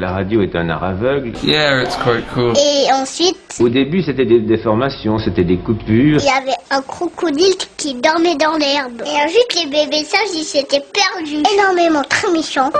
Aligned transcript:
La 0.00 0.12
radio 0.12 0.42
est 0.42 0.54
un 0.54 0.68
art 0.68 0.84
aveugle. 0.84 1.32
Yeah, 1.42 1.82
it's 1.82 1.96
quite 1.96 2.24
cool. 2.32 2.52
Et 2.56 2.86
ensuite, 2.92 3.36
Au 3.58 3.68
début, 3.68 4.00
c'était 4.00 4.26
des 4.26 4.38
déformations, 4.38 5.18
c'était 5.18 5.42
des 5.42 5.56
coupures. 5.58 6.20
il 6.20 6.24
y 6.24 6.28
avait 6.28 6.56
un 6.70 6.80
crocodile 6.82 7.56
qui 7.76 7.94
dormait 7.94 8.36
dans 8.36 8.56
l'herbe. 8.56 9.02
Et 9.04 9.24
ensuite, 9.24 9.56
les 9.56 9.66
bébés 9.68 10.04
sages, 10.04 10.20
ils 10.36 10.44
s'étaient 10.44 10.84
perdus. 10.94 11.42
Énormément, 11.52 12.04
très 12.08 12.30
méchants. 12.30 12.70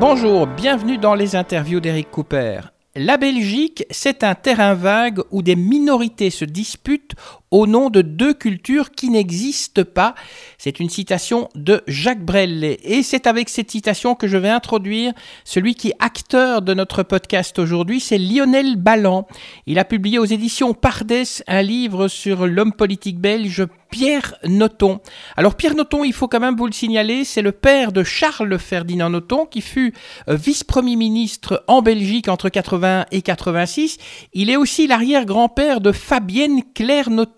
Bonjour, 0.00 0.46
bienvenue 0.46 0.96
dans 0.96 1.14
les 1.14 1.36
interviews 1.36 1.80
d'Eric 1.80 2.10
Cooper. 2.10 2.60
La 2.98 3.18
Belgique, 3.18 3.84
c'est 3.90 4.24
un 4.24 4.34
terrain 4.34 4.72
vague 4.72 5.20
où 5.30 5.42
des 5.42 5.54
minorités 5.54 6.30
se 6.30 6.46
disputent 6.46 7.12
au 7.50 7.66
nom 7.66 7.90
de 7.90 8.02
deux 8.02 8.34
cultures 8.34 8.90
qui 8.90 9.10
n'existent 9.10 9.84
pas. 9.84 10.14
C'est 10.58 10.80
une 10.80 10.90
citation 10.90 11.48
de 11.54 11.82
Jacques 11.86 12.24
Brel. 12.24 12.76
Et 12.82 13.02
c'est 13.02 13.26
avec 13.26 13.48
cette 13.48 13.70
citation 13.70 14.14
que 14.14 14.26
je 14.26 14.36
vais 14.36 14.48
introduire 14.48 15.12
celui 15.44 15.74
qui 15.74 15.88
est 15.88 15.96
acteur 15.98 16.62
de 16.62 16.74
notre 16.74 17.02
podcast 17.02 17.58
aujourd'hui, 17.58 18.00
c'est 18.00 18.18
Lionel 18.18 18.76
Ballan. 18.76 19.26
Il 19.66 19.78
a 19.78 19.84
publié 19.84 20.18
aux 20.18 20.24
éditions 20.24 20.74
Pardès 20.74 21.42
un 21.46 21.62
livre 21.62 22.08
sur 22.08 22.46
l'homme 22.46 22.72
politique 22.72 23.18
belge 23.18 23.66
Pierre 23.90 24.34
Noton. 24.44 25.00
Alors 25.36 25.54
Pierre 25.54 25.74
Noton, 25.74 26.04
il 26.04 26.12
faut 26.12 26.28
quand 26.28 26.40
même 26.40 26.56
vous 26.56 26.66
le 26.66 26.72
signaler, 26.72 27.24
c'est 27.24 27.42
le 27.42 27.52
père 27.52 27.92
de 27.92 28.02
Charles 28.02 28.58
Ferdinand 28.58 29.10
Noton 29.10 29.46
qui 29.46 29.60
fut 29.60 29.94
euh, 30.28 30.34
vice-premier 30.34 30.96
ministre 30.96 31.64
en 31.66 31.82
Belgique 31.82 32.28
entre 32.28 32.48
80 32.48 33.06
et 33.12 33.22
86. 33.22 33.98
Il 34.34 34.50
est 34.50 34.56
aussi 34.56 34.86
l'arrière-grand-père 34.86 35.80
de 35.80 35.92
Fabienne 35.92 36.62
Claire 36.74 37.10
Noton, 37.10 37.35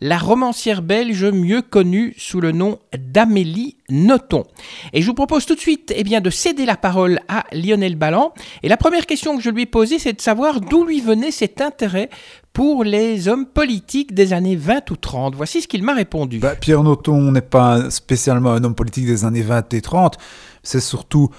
la 0.00 0.18
romancière 0.18 0.82
belge 0.82 1.24
mieux 1.24 1.62
connue 1.62 2.14
sous 2.16 2.40
le 2.40 2.52
nom 2.52 2.78
d'Amélie 2.96 3.76
Noton. 3.90 4.44
Et 4.92 5.02
je 5.02 5.06
vous 5.06 5.14
propose 5.14 5.46
tout 5.46 5.54
de 5.54 5.60
suite 5.60 5.92
eh 5.94 6.04
bien, 6.04 6.20
de 6.20 6.30
céder 6.30 6.66
la 6.66 6.76
parole 6.76 7.20
à 7.28 7.44
Lionel 7.52 7.96
Ballan. 7.96 8.32
Et 8.62 8.68
la 8.68 8.76
première 8.76 9.06
question 9.06 9.36
que 9.36 9.42
je 9.42 9.50
lui 9.50 9.62
ai 9.62 9.66
posée, 9.66 9.98
c'est 9.98 10.12
de 10.14 10.20
savoir 10.20 10.60
d'où 10.60 10.84
lui 10.84 11.00
venait 11.00 11.30
cet 11.30 11.60
intérêt 11.60 12.08
pour 12.52 12.84
les 12.84 13.28
hommes 13.28 13.46
politiques 13.46 14.14
des 14.14 14.32
années 14.32 14.56
20 14.56 14.90
ou 14.90 14.96
30. 14.96 15.34
Voici 15.34 15.60
ce 15.60 15.68
qu'il 15.68 15.82
m'a 15.82 15.94
répondu. 15.94 16.38
Bah, 16.38 16.54
Pierre 16.54 16.82
Noton 16.82 17.32
n'est 17.32 17.40
pas 17.40 17.90
spécialement 17.90 18.52
un 18.52 18.62
homme 18.62 18.76
politique 18.76 19.06
des 19.06 19.24
années 19.24 19.42
20 19.42 19.74
et 19.74 19.80
30, 19.80 20.16
c'est 20.62 20.80
surtout 20.80 21.30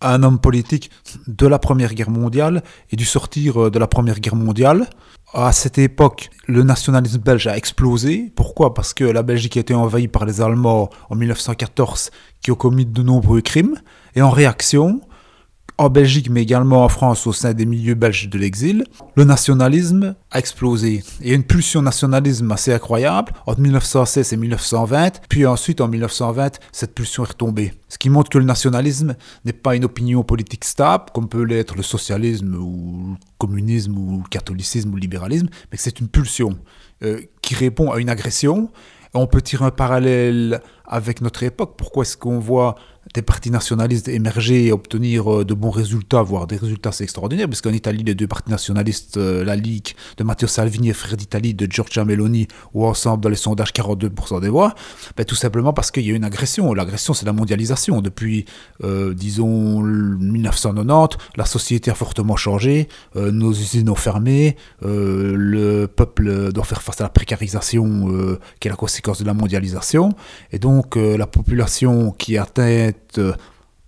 un 0.00 0.22
homme 0.22 0.38
politique 0.38 0.90
de 1.26 1.46
la 1.46 1.58
Première 1.58 1.94
Guerre 1.94 2.10
mondiale 2.10 2.62
et 2.90 2.96
du 2.96 3.04
sortir 3.04 3.64
euh, 3.64 3.70
de 3.70 3.78
la 3.78 3.86
Première 3.86 4.20
Guerre 4.20 4.36
mondiale. 4.36 4.88
À 5.34 5.52
cette 5.52 5.76
époque, 5.76 6.30
le 6.46 6.62
nationalisme 6.62 7.18
belge 7.18 7.46
a 7.46 7.56
explosé. 7.56 8.32
Pourquoi? 8.34 8.72
Parce 8.72 8.94
que 8.94 9.04
la 9.04 9.22
Belgique 9.22 9.56
a 9.58 9.60
été 9.60 9.74
envahie 9.74 10.08
par 10.08 10.24
les 10.24 10.40
Allemands 10.40 10.88
en 11.10 11.16
1914 11.16 12.10
qui 12.40 12.50
ont 12.50 12.54
commis 12.54 12.86
de 12.86 13.02
nombreux 13.02 13.42
crimes. 13.42 13.76
Et 14.14 14.22
en 14.22 14.30
réaction, 14.30 15.02
en 15.78 15.90
Belgique, 15.90 16.28
mais 16.28 16.42
également 16.42 16.84
en 16.84 16.88
France, 16.88 17.26
au 17.28 17.32
sein 17.32 17.54
des 17.54 17.64
milieux 17.64 17.94
belges 17.94 18.28
de 18.28 18.36
l'exil, 18.36 18.84
le 19.14 19.22
nationalisme 19.22 20.16
a 20.32 20.38
explosé. 20.40 21.04
A 21.24 21.28
une 21.28 21.44
pulsion 21.44 21.82
nationalisme 21.82 22.50
assez 22.50 22.72
incroyable 22.72 23.32
entre 23.46 23.60
1916 23.60 24.32
et 24.32 24.36
1920, 24.36 25.20
puis 25.28 25.46
ensuite 25.46 25.80
en 25.80 25.86
1920, 25.86 26.58
cette 26.72 26.94
pulsion 26.94 27.22
est 27.22 27.28
retombée. 27.28 27.74
Ce 27.88 27.96
qui 27.96 28.10
montre 28.10 28.28
que 28.28 28.38
le 28.38 28.44
nationalisme 28.44 29.14
n'est 29.44 29.52
pas 29.52 29.76
une 29.76 29.84
opinion 29.84 30.24
politique 30.24 30.64
stable, 30.64 31.04
comme 31.14 31.28
peut 31.28 31.44
l'être 31.44 31.76
le 31.76 31.84
socialisme 31.84 32.56
ou 32.56 33.12
le 33.12 33.26
communisme 33.38 33.96
ou 33.96 34.18
le 34.18 34.28
catholicisme 34.28 34.90
ou 34.90 34.96
le 34.96 35.00
libéralisme, 35.00 35.48
mais 35.70 35.78
que 35.78 35.82
c'est 35.82 36.00
une 36.00 36.08
pulsion 36.08 36.58
euh, 37.04 37.20
qui 37.40 37.54
répond 37.54 37.92
à 37.92 38.00
une 38.00 38.10
agression. 38.10 38.70
On 39.14 39.28
peut 39.28 39.40
tirer 39.40 39.64
un 39.64 39.70
parallèle 39.70 40.60
avec 40.84 41.20
notre 41.20 41.42
époque. 41.44 41.74
Pourquoi 41.78 42.02
est-ce 42.02 42.16
qu'on 42.16 42.40
voit 42.40 42.74
des 43.14 43.22
partis 43.22 43.50
nationalistes 43.50 44.08
émerger 44.08 44.66
et 44.66 44.72
obtenir 44.72 45.32
euh, 45.32 45.44
de 45.44 45.54
bons 45.54 45.70
résultats, 45.70 46.22
voire 46.22 46.46
des 46.46 46.56
résultats 46.56 46.90
assez 46.90 47.04
extraordinaires, 47.04 47.48
parce 47.48 47.60
qu'en 47.60 47.72
Italie, 47.72 48.02
les 48.04 48.14
deux 48.14 48.26
partis 48.26 48.50
nationalistes, 48.50 49.16
euh, 49.16 49.44
la 49.44 49.56
Ligue 49.56 49.88
de 50.16 50.24
Matteo 50.24 50.46
Salvini 50.46 50.90
et 50.90 50.92
Frère 50.92 51.16
d'Italie 51.16 51.54
de 51.54 51.70
Giorgia 51.70 52.04
Meloni, 52.04 52.48
ont 52.74 52.86
ensemble 52.86 53.22
dans 53.22 53.28
les 53.28 53.36
sondages 53.36 53.72
42% 53.72 54.40
des 54.40 54.48
voix, 54.48 54.74
ben, 55.16 55.24
tout 55.24 55.34
simplement 55.34 55.72
parce 55.72 55.90
qu'il 55.90 56.06
y 56.06 56.10
a 56.10 56.14
une 56.14 56.24
agression. 56.24 56.72
L'agression, 56.74 57.14
c'est 57.14 57.26
la 57.26 57.32
mondialisation. 57.32 58.00
Depuis, 58.00 58.44
euh, 58.84 59.14
disons, 59.14 59.80
1990, 59.80 61.18
la 61.36 61.46
société 61.46 61.90
a 61.90 61.94
fortement 61.94 62.36
changé, 62.36 62.88
nos 63.14 63.52
usines 63.52 63.88
ont 63.88 63.94
fermé, 63.94 64.56
le 64.82 65.86
peuple 65.86 66.52
doit 66.52 66.64
faire 66.64 66.82
face 66.82 67.00
à 67.00 67.04
la 67.04 67.10
précarisation 67.10 68.38
qui 68.60 68.68
est 68.68 68.70
la 68.70 68.76
conséquence 68.76 69.20
de 69.20 69.26
la 69.26 69.34
mondialisation, 69.34 70.14
et 70.52 70.58
donc 70.58 70.96
la 70.96 71.26
population 71.26 72.12
qui 72.12 72.34
est 72.34 72.38
euh, 73.18 73.32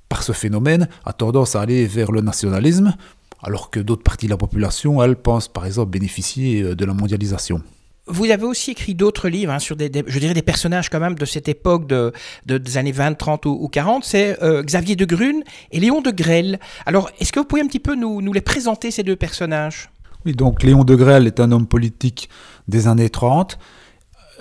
par 0.08 0.22
ce 0.22 0.32
phénomène 0.32 0.88
a 1.04 1.12
tendance 1.12 1.56
à 1.56 1.60
aller 1.60 1.86
vers 1.86 2.10
le 2.12 2.20
nationalisme, 2.20 2.94
alors 3.42 3.70
que 3.70 3.80
d'autres 3.80 4.02
parties 4.02 4.26
de 4.26 4.30
la 4.30 4.36
population, 4.36 5.02
elles, 5.02 5.16
pensent 5.16 5.48
par 5.48 5.66
exemple 5.66 5.90
bénéficier 5.90 6.62
euh, 6.62 6.74
de 6.74 6.84
la 6.84 6.94
mondialisation. 6.94 7.62
Vous 8.06 8.28
avez 8.30 8.44
aussi 8.44 8.72
écrit 8.72 8.94
d'autres 8.96 9.28
livres 9.28 9.52
hein, 9.52 9.60
sur 9.60 9.76
des, 9.76 9.88
des- 9.88 10.02
je 10.06 10.18
dirais 10.18 10.34
des 10.34 10.42
personnages 10.42 10.90
quand 10.90 10.98
même 10.98 11.14
de 11.14 11.24
cette 11.24 11.48
époque 11.48 11.86
de, 11.86 12.12
de- 12.46 12.58
des 12.58 12.76
années 12.76 12.90
20, 12.92 13.14
30 13.14 13.46
ou, 13.46 13.56
ou 13.60 13.68
40. 13.68 14.04
C'est 14.04 14.42
euh, 14.42 14.64
Xavier 14.64 14.96
de 14.96 15.04
Grune 15.04 15.44
et 15.70 15.78
Léon 15.78 16.00
de 16.00 16.10
Grelle. 16.10 16.58
Alors, 16.86 17.10
est-ce 17.20 17.30
que 17.32 17.38
vous 17.38 17.44
pouvez 17.46 17.62
un 17.62 17.66
petit 17.68 17.78
peu 17.78 17.94
nous, 17.94 18.20
nous 18.20 18.32
les 18.32 18.40
présenter, 18.40 18.90
ces 18.90 19.04
deux 19.04 19.14
personnages? 19.16 19.90
Oui, 20.26 20.32
donc 20.32 20.62
Léon 20.64 20.82
de 20.82 20.96
Grelle 20.96 21.26
est 21.28 21.38
un 21.38 21.52
homme 21.52 21.66
politique 21.68 22.28
des 22.66 22.88
années 22.88 23.10
30, 23.10 23.58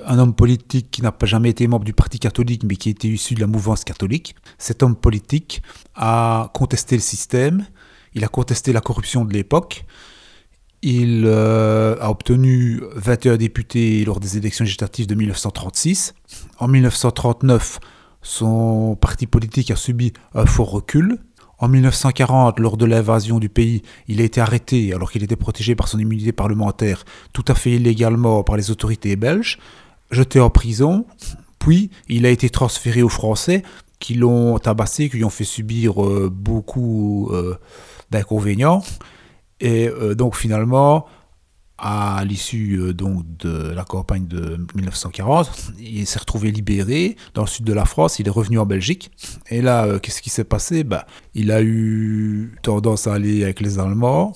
un 0.05 0.19
homme 0.19 0.33
politique 0.33 0.91
qui 0.91 1.01
n'a 1.01 1.11
pas 1.11 1.25
jamais 1.25 1.49
été 1.49 1.67
membre 1.67 1.85
du 1.85 1.93
Parti 1.93 2.19
catholique, 2.19 2.63
mais 2.63 2.75
qui 2.75 2.89
était 2.89 3.07
issu 3.07 3.35
de 3.35 3.41
la 3.41 3.47
mouvance 3.47 3.83
catholique. 3.83 4.35
Cet 4.57 4.83
homme 4.83 4.95
politique 4.95 5.61
a 5.95 6.51
contesté 6.53 6.95
le 6.95 7.01
système, 7.01 7.65
il 8.13 8.23
a 8.23 8.27
contesté 8.27 8.73
la 8.73 8.81
corruption 8.81 9.25
de 9.25 9.33
l'époque, 9.33 9.85
il 10.81 11.23
euh, 11.25 11.97
a 11.99 12.09
obtenu 12.09 12.81
21 12.95 13.37
députés 13.37 14.05
lors 14.05 14.19
des 14.19 14.37
élections 14.37 14.63
législatives 14.63 15.07
de 15.07 15.15
1936. 15.15 16.13
En 16.59 16.67
1939, 16.67 17.79
son 18.21 18.95
parti 18.95 19.27
politique 19.27 19.71
a 19.71 19.75
subi 19.75 20.13
un 20.33 20.45
fort 20.45 20.71
recul. 20.71 21.17
En 21.57 21.67
1940, 21.67 22.59
lors 22.59 22.77
de 22.77 22.85
l'invasion 22.85 23.39
du 23.39 23.49
pays, 23.49 23.81
il 24.07 24.21
a 24.21 24.23
été 24.23 24.39
arrêté 24.39 24.93
alors 24.93 25.11
qu'il 25.11 25.23
était 25.23 25.35
protégé 25.35 25.75
par 25.75 25.89
son 25.89 25.99
immunité 25.99 26.31
parlementaire, 26.31 27.03
tout 27.33 27.43
à 27.49 27.55
fait 27.55 27.71
illégalement 27.71 28.43
par 28.43 28.55
les 28.55 28.71
autorités 28.71 29.17
belges, 29.17 29.59
jeté 30.11 30.39
en 30.39 30.49
prison, 30.49 31.05
puis 31.59 31.91
il 32.07 32.25
a 32.25 32.29
été 32.29 32.49
transféré 32.49 33.01
aux 33.01 33.09
Français 33.09 33.63
qui 33.99 34.15
l'ont 34.15 34.57
tabassé, 34.59 35.09
qui 35.09 35.17
lui 35.17 35.25
ont 35.25 35.29
fait 35.29 35.43
subir 35.43 36.03
euh, 36.03 36.29
beaucoup 36.31 37.29
euh, 37.31 37.57
d'inconvénients. 38.09 38.81
Et 39.59 39.89
euh, 39.89 40.15
donc 40.15 40.35
finalement, 40.37 41.05
à 41.77 42.23
l'issue 42.25 42.93
donc 42.93 43.23
de 43.37 43.71
la 43.71 43.83
campagne 43.83 44.27
de 44.27 44.57
1940, 44.75 45.73
il 45.79 46.05
s'est 46.07 46.19
retrouvé 46.19 46.51
libéré 46.51 47.15
dans 47.33 47.43
le 47.43 47.47
sud 47.47 47.65
de 47.65 47.73
la 47.73 47.85
France, 47.85 48.19
il 48.19 48.27
est 48.27 48.31
revenu 48.31 48.59
en 48.59 48.65
Belgique. 48.65 49.11
Et 49.49 49.61
là, 49.61 49.99
qu'est-ce 49.99 50.21
qui 50.21 50.29
s'est 50.29 50.43
passé? 50.43 50.83
Bah, 50.83 51.05
Il 51.35 51.51
a 51.51 51.61
eu 51.61 52.57
tendance 52.63 53.07
à 53.07 53.13
aller 53.13 53.43
avec 53.43 53.61
les 53.61 53.79
Allemands. 53.79 54.33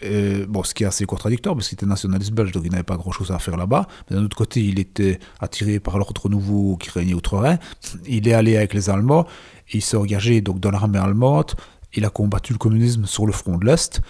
Et, 0.00 0.44
bon, 0.46 0.62
ce 0.62 0.74
qui 0.74 0.84
est 0.84 0.86
assez 0.86 1.06
contradictoire 1.06 1.54
parce 1.54 1.68
qu'il 1.68 1.76
était 1.76 1.86
nationaliste 1.86 2.32
belge, 2.32 2.52
donc 2.52 2.64
il 2.64 2.70
n'avait 2.70 2.82
pas 2.82 2.96
grand-chose 2.96 3.30
à 3.30 3.38
faire 3.38 3.56
là-bas. 3.56 3.86
Mais 4.10 4.16
d'un 4.16 4.24
autre 4.24 4.36
côté, 4.36 4.62
il 4.62 4.78
était 4.78 5.18
attiré 5.40 5.80
par 5.80 5.98
l'ordre 5.98 6.28
nouveau 6.28 6.76
qui 6.76 6.90
régnait 6.90 7.14
outre-Rhin. 7.14 7.58
Il 8.06 8.28
est 8.28 8.34
allé 8.34 8.56
avec 8.56 8.74
les 8.74 8.90
Allemands, 8.90 9.26
et 9.70 9.78
il 9.78 9.82
s'est 9.82 9.96
engagé 9.96 10.40
donc 10.40 10.60
dans 10.60 10.70
l'armée 10.70 10.98
allemande. 10.98 11.52
Il 11.94 12.04
a 12.04 12.10
combattu 12.10 12.52
le 12.52 12.58
communisme 12.58 13.06
sur 13.06 13.26
le 13.26 13.32
front 13.32 13.56
de 13.56 13.64
l'Est, 13.64 14.02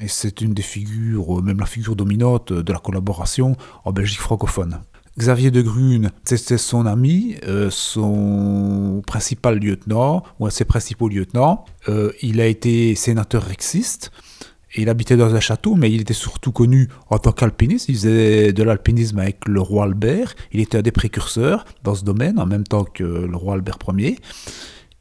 et 0.00 0.08
c'est 0.08 0.42
une 0.42 0.52
des 0.52 0.62
figures, 0.62 1.38
euh, 1.38 1.42
même 1.42 1.58
la 1.58 1.66
figure 1.66 1.96
dominante 1.96 2.52
euh, 2.52 2.62
de 2.62 2.72
la 2.72 2.78
collaboration 2.78 3.56
en 3.84 3.92
Belgique 3.92 4.20
francophone. 4.20 4.80
Xavier 5.18 5.50
de 5.50 5.60
Grune, 5.60 6.12
c'était 6.24 6.58
son 6.58 6.86
ami, 6.86 7.36
euh, 7.46 7.68
son 7.70 9.02
principal 9.06 9.58
lieutenant, 9.58 10.22
ou 10.38 10.46
un 10.46 10.48
de 10.48 10.54
ses 10.54 10.64
principaux 10.64 11.08
lieutenants. 11.08 11.64
Euh, 11.88 12.12
il 12.22 12.40
a 12.40 12.46
été 12.46 12.94
sénateur 12.94 13.44
rexiste, 13.44 14.12
il 14.76 14.88
habitait 14.88 15.16
dans 15.16 15.34
un 15.34 15.40
château, 15.40 15.74
mais 15.74 15.90
il 15.90 16.00
était 16.00 16.14
surtout 16.14 16.52
connu 16.52 16.88
en 17.08 17.18
tant 17.18 17.32
qu'alpiniste. 17.32 17.88
Il 17.88 17.96
faisait 17.96 18.52
de 18.52 18.62
l'alpinisme 18.62 19.18
avec 19.18 19.46
le 19.46 19.60
roi 19.60 19.84
Albert. 19.84 20.34
Il 20.52 20.60
était 20.60 20.78
un 20.78 20.82
des 20.82 20.92
précurseurs 20.92 21.64
dans 21.82 21.94
ce 21.94 22.04
domaine, 22.04 22.38
en 22.38 22.46
même 22.46 22.64
temps 22.64 22.84
que 22.84 23.02
le 23.02 23.36
roi 23.36 23.54
Albert 23.54 23.78
Ier. 23.96 24.18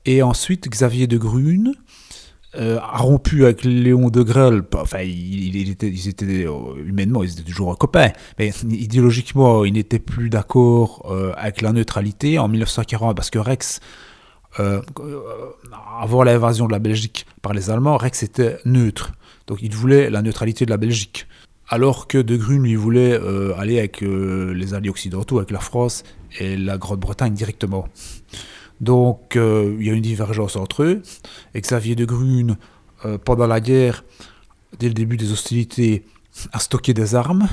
Et 0.06 0.24
ensuite, 0.24 0.68
Xavier 0.68 1.08
de 1.08 1.18
Grune 1.18 1.74
euh, 2.56 2.80
a 2.80 2.98
rompu 2.98 3.44
avec 3.44 3.64
Léon 3.64 4.10
de 4.10 4.24
Grelle. 4.24 4.64
Enfin, 4.74 5.02
ils 5.02 5.70
étaient 5.70 6.48
euh, 6.48 6.84
humainement, 6.84 7.24
ils 7.24 7.34
étaient 7.34 7.44
toujours 7.44 7.78
copains. 7.78 8.10
Mais 8.40 8.52
idéologiquement, 8.64 9.66
il 9.66 9.74
n'était 9.74 10.00
plus 10.00 10.32
d'accord 10.32 11.06
euh, 11.12 11.32
avec 11.38 11.62
la 11.62 11.74
neutralité 11.74 12.40
en 12.40 12.48
1940 12.48 13.16
parce 13.16 13.30
que 13.30 13.38
Rex, 13.38 13.82
euh, 14.60 14.82
avant 16.02 16.24
l'invasion 16.24 16.66
de 16.68 16.72
la 16.72 16.80
Belgique 16.80 17.26
par 17.42 17.54
les 17.54 17.70
Allemands, 17.70 17.98
Rex 17.98 18.24
était 18.24 18.58
neutre. 18.66 19.12
Donc 19.48 19.60
il 19.62 19.76
voulait 19.76 20.10
la 20.10 20.22
neutralité 20.22 20.66
de 20.66 20.72
la 20.72 20.78
Belgique. 20.78 21.28
Alors 21.72 22.08
que 22.08 22.18
De 22.18 22.36
Grune, 22.36 22.64
lui, 22.64 22.76
voulait 22.76 23.14
euh, 23.14 23.56
aller 23.56 23.78
avec 23.78 24.02
euh, 24.02 24.54
les 24.54 24.74
alliés 24.74 24.90
occidentaux, 24.90 25.38
avec 25.38 25.52
la 25.52 25.60
France 25.60 26.04
et 26.40 26.58
la 26.58 26.80
Grande-Bretagne 26.80 27.34
directement. 27.34 27.88
Donc 28.82 29.34
il 29.36 29.86
y 29.86 29.90
a 29.90 29.94
une 29.94 30.02
divergence 30.02 30.56
entre 30.56 30.84
eux. 30.84 31.02
Xavier 31.56 31.96
de 31.96 32.06
Grune, 32.06 32.58
euh, 33.06 33.18
pendant 33.18 33.46
la 33.46 33.60
guerre, 33.60 34.04
dès 34.80 34.88
le 34.88 34.94
début 34.94 35.18
des 35.18 35.32
hostilités, 35.32 36.06
a 36.54 36.60
stocké 36.60 36.94
des 36.94 37.14
armes. 37.14 37.48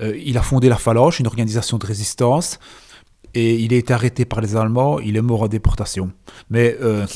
Il 0.00 0.38
a 0.38 0.42
fondé 0.42 0.68
la 0.68 0.76
Phalange, 0.76 1.18
une 1.18 1.26
organisation 1.26 1.76
de 1.76 1.84
résistance. 1.84 2.60
Et 3.38 3.54
il 3.54 3.72
été 3.72 3.94
arrêté 3.94 4.24
par 4.24 4.40
les 4.40 4.56
Allemands, 4.56 4.98
il 4.98 5.16
est 5.16 5.22
mort 5.22 5.42
en 5.42 5.46
déportation. 5.46 6.10
Mais 6.50 6.76
euh, 6.82 7.06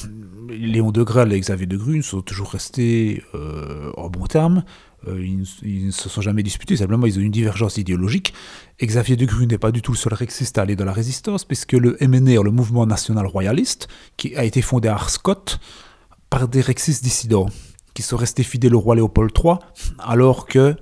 Léon 0.49 0.93
de 0.93 1.03
Grelle 1.03 1.33
et 1.33 1.41
Xavier 1.41 1.67
de 1.67 1.77
Grune 1.77 2.05
sont 2.05 2.23
toujours 2.23 2.51
restés 2.51 3.25
euh, 3.35 3.91
en 3.97 4.09
bon 4.09 4.27
terme. 4.27 4.63
Euh, 5.09 5.21
ils, 5.65 5.87
ne 5.87 5.91
se 5.91 6.09
sont 6.09 6.21
jamais 6.21 6.45
disputés, 6.45 6.77
simplement 6.77 7.07
ils 7.07 7.19
ont 7.19 7.23
une 7.23 7.33
divergence 7.33 7.77
idéologique. 7.77 8.35
Xavier 8.81 9.17
de 9.17 9.27
Grune 9.27 9.49
n'est 9.49 9.59
pas 9.59 9.73
du 9.73 9.83
tout 9.83 9.91
le 9.91 9.97
seul 9.97 10.15
rexiste 10.15 10.59
à 10.59 10.63
aller 10.63 10.77
dans 10.77 10.85
la 10.85 10.93
résistance, 10.93 11.45
puisque 11.45 11.73
le 11.73 11.97
MNR, 12.01 12.45
le 12.45 12.53
mouvement 12.53 12.87
national 12.87 13.27
royaliste, 13.27 13.89
qui 14.17 14.37
a 14.37 14.45
été 14.45 14.63
fondé 14.63 14.87
à 14.87 14.95
Arscott 14.95 15.59
par 16.31 16.47
des 16.47 16.61
rexistes 16.61 17.03
dissidents, 17.03 17.49
qui 17.95 18.03
sont 18.03 18.17
restés 18.17 18.45
fidèles 18.45 18.77
au 18.77 18.81
roi 18.81 18.95
Léopold 18.95 19.33
III, 19.37 19.55
alors 19.99 20.47
que 20.47 20.77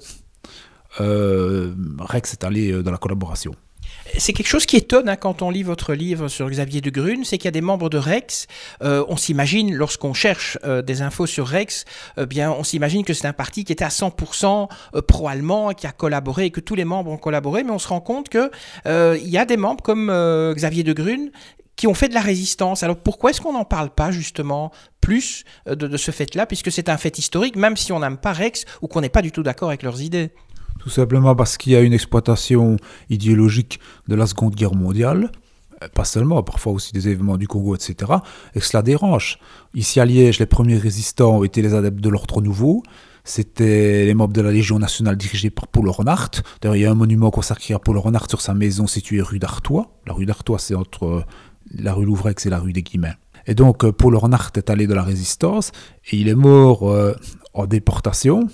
Rex 0.99 2.35
est 2.35 2.45
allé 2.45 2.83
dans 2.83 2.91
la 2.91 2.99
collaboration. 2.99 3.55
C'est 4.19 4.33
quelque 4.33 4.49
chose 4.49 4.67
qui 4.67 4.77
étonne 4.77 5.09
hein, 5.09 5.17
quand 5.17 5.43
on 5.43 5.51
lit 5.51 5.63
votre 5.63 5.95
livre 5.95 6.29
sur 6.29 6.49
Xavier 6.49 6.81
de 6.81 6.91
Grune, 6.91 7.25
c'est 7.25 7.39
qu'il 7.39 7.47
y 7.47 7.49
a 7.49 7.53
des 7.53 7.61
membres 7.61 7.91
de 7.91 7.99
Rex. 7.99 8.47
euh, 8.83 9.05
on 9.09 9.17
s'imagine, 9.17 9.75
lorsqu'on 9.75 10.15
cherche 10.15 10.59
euh, 10.65 10.83
des 10.83 11.03
infos 11.03 11.27
sur 11.27 11.47
Rex, 11.47 11.85
euh, 12.19 12.27
bien, 12.27 12.51
on 12.51 12.65
s'imagine 12.65 13.05
que 13.05 13.15
c'est 13.15 13.27
un 13.27 13.33
parti 13.33 13.65
qui 13.65 13.73
était 13.73 13.85
à 13.85 13.89
100% 13.89 14.69
euh, 14.95 15.03
pro-allemand, 15.03 15.73
qui 15.75 15.87
a 15.87 15.93
collaboré 15.93 16.47
et 16.47 16.51
que 16.51 16.61
tous 16.61 16.75
les 16.75 16.85
membres 16.85 17.11
ont 17.11 17.19
collaboré, 17.19 17.63
mais 17.63 17.71
on 17.71 17.79
se 17.79 17.89
rend 17.89 18.01
compte 18.01 18.29
que 18.29 18.51
il 18.87 19.29
y 19.29 19.39
a 19.39 19.45
des 19.45 19.57
membres 19.57 19.83
comme 19.83 20.09
Xavier 20.55 20.83
de 20.83 20.93
Grune 20.93 21.31
qui 21.77 21.87
ont 21.87 21.95
fait 21.95 22.09
de 22.09 22.15
la 22.15 22.21
résistance. 22.21 22.83
Alors 22.83 22.97
pourquoi 22.97 23.31
est-ce 23.31 23.41
qu'on 23.41 23.53
n'en 23.53 23.65
parle 23.65 23.91
pas 23.91 24.11
justement 24.11 24.71
plus 25.01 25.45
de 25.67 25.97
ce 25.97 26.11
fait-là, 26.11 26.47
puisque 26.47 26.71
c'est 26.71 26.89
un 26.89 26.97
fait 26.97 27.19
historique, 27.19 27.57
même 27.57 27.77
si 27.77 27.93
on 27.93 28.01
n'aime 28.01 28.19
pas 28.19 28.33
Rex 28.33 28.65
ou 28.83 28.89
qu'on 28.89 29.01
n'est 29.01 29.09
pas 29.09 29.23
du 29.23 29.33
tout 29.33 29.43
d'accord 29.43 29.69
avec 29.69 29.83
leurs 29.83 30.03
idées? 30.03 30.33
Tout 30.79 30.91
simplement 30.91 31.35
parce 31.35 31.57
qu'il 31.57 31.73
y 31.73 31.77
a 31.77 31.81
une 31.81 31.93
exploitation 31.93 32.77
idéologique 33.11 33.81
de 34.09 34.15
la 34.15 34.27
Seconde 34.27 34.55
Guerre 34.55 34.75
mondiale, 34.75 35.31
euh, 35.83 35.89
pas 35.95 36.05
seulement, 36.05 36.43
parfois 36.43 36.73
aussi 36.73 36.93
des 36.93 37.09
événements 37.09 37.37
du 37.37 37.49
Congo, 37.49 37.75
etc., 37.75 38.13
et 38.55 38.61
que 38.61 38.65
cela 38.65 38.83
dérange. 38.83 39.39
Ici 39.75 40.01
à 40.01 40.05
Liège, 40.05 40.39
les 40.39 40.47
premiers 40.47 40.79
résistants 40.79 41.45
étaient 41.45 41.63
les 41.63 41.75
adeptes 41.75 42.01
de 42.01 42.09
l'Ordre 42.09 42.41
Nouveau, 42.41 42.83
c'était 43.25 44.07
les 44.07 44.15
membres 44.15 44.33
de 44.33 44.41
la 44.41 44.51
Légion 44.51 44.79
nationale 44.79 45.17
dirigés 45.17 45.51
par 45.51 45.69
Paul 45.69 45.89
Renard. 45.91 46.31
D'ailleurs, 46.61 46.77
il 46.77 46.83
y 46.83 46.87
a 46.87 46.91
un 46.91 46.95
monument 46.95 47.31
consacré 47.31 47.75
à 47.75 47.79
Paul 47.79 47.99
Renard 47.99 48.29
sur 48.29 48.41
sa 48.41 48.55
maison 48.55 48.87
située 48.87 49.21
rue 49.21 49.39
d'Artois. 49.39 49.93
La 50.07 50.15
rue 50.15 50.25
d'Artois, 50.25 50.59
c'est 50.59 50.75
entre 50.75 51.05
euh, 51.05 51.25
la 51.75 51.93
rue 51.93 52.07
Louvrex 52.07 52.47
et 52.47 52.51
la 52.51 52.59
rue 52.59 52.73
des 52.73 52.83
Guillemets. 52.83 53.15
Et 53.47 53.55
donc, 53.55 53.85
euh, 53.85 53.93
Paul 53.93 54.17
Renard 54.17 54.53
est 54.57 54.71
allé 54.71 54.87
de 54.87 54.95
la 54.95 55.03
résistance 55.03 55.71
et 56.11 56.17
il 56.17 56.29
est 56.29 56.35
mort 56.35 56.91
en 57.53 57.67
déportation, 57.67 58.49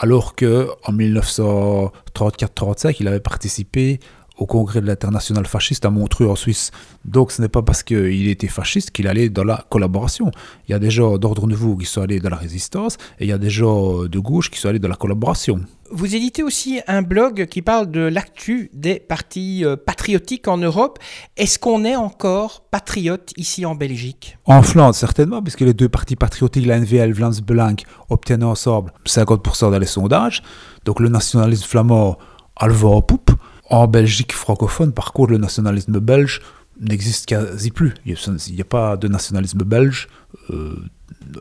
alors 0.00 0.34
que 0.34 0.68
en 0.84 0.92
1934-35, 0.94 2.96
il 3.00 3.08
avait 3.08 3.20
participé 3.20 4.00
au 4.38 4.46
congrès 4.46 4.80
de 4.80 4.86
l'international 4.86 5.46
fasciste 5.46 5.84
à 5.84 5.90
Montreux 5.90 6.26
en 6.26 6.34
Suisse. 6.34 6.70
Donc 7.04 7.30
ce 7.30 7.42
n'est 7.42 7.50
pas 7.50 7.62
parce 7.62 7.82
qu'il 7.82 8.28
était 8.28 8.48
fasciste 8.48 8.90
qu'il 8.90 9.06
allait 9.06 9.28
dans 9.28 9.44
la 9.44 9.66
collaboration. 9.68 10.30
Il 10.66 10.72
y 10.72 10.74
a 10.74 10.78
des 10.78 10.90
gens 10.90 11.18
d'ordre 11.18 11.46
nouveau 11.46 11.76
qui 11.76 11.84
sont 11.84 12.00
allés 12.00 12.18
dans 12.18 12.30
la 12.30 12.36
résistance 12.36 12.96
et 13.18 13.24
il 13.24 13.28
y 13.28 13.32
a 13.32 13.38
des 13.38 13.50
gens 13.50 14.04
de 14.04 14.18
gauche 14.18 14.50
qui 14.50 14.58
sont 14.58 14.70
allés 14.70 14.78
dans 14.78 14.88
la 14.88 14.96
collaboration. 14.96 15.60
Vous 15.92 16.14
éditez 16.14 16.44
aussi 16.44 16.80
un 16.86 17.02
blog 17.02 17.46
qui 17.46 17.62
parle 17.62 17.90
de 17.90 18.00
l'actu 18.00 18.70
des 18.72 19.00
partis 19.00 19.64
euh, 19.64 19.74
patriotiques 19.76 20.46
en 20.46 20.56
Europe. 20.56 21.00
Est-ce 21.36 21.58
qu'on 21.58 21.84
est 21.84 21.96
encore 21.96 22.62
patriote 22.70 23.32
ici 23.36 23.66
en 23.66 23.74
Belgique? 23.74 24.38
En 24.44 24.62
Flandre, 24.62 24.94
certainement, 24.94 25.42
puisque 25.42 25.62
les 25.62 25.74
deux 25.74 25.88
partis 25.88 26.14
patriotiques, 26.14 26.66
la 26.66 26.78
NVL, 26.78 27.12
Vlaams 27.12 27.40
Belang, 27.44 27.74
obtiennent 28.08 28.44
ensemble 28.44 28.92
50% 29.04 29.72
dans 29.72 29.78
les 29.80 29.86
sondages. 29.86 30.42
Donc 30.84 31.00
le 31.00 31.08
nationalisme 31.08 31.66
flamand 31.66 32.18
a 32.54 32.68
le 32.68 32.72
vent 32.72 32.94
en 32.94 33.02
poupe. 33.02 33.32
En 33.68 33.88
Belgique 33.88 34.32
francophone, 34.32 34.92
par 34.92 35.12
contre, 35.12 35.32
le 35.32 35.38
nationalisme 35.38 35.98
belge 35.98 36.40
n'existe 36.80 37.26
quasi 37.26 37.72
plus. 37.72 37.94
Il 38.06 38.14
n'y 38.54 38.60
a, 38.60 38.64
pas 38.64 38.96
de 38.96 39.08
nationalisme 39.08 39.64
belge, 39.64 40.08
euh, 40.50 40.76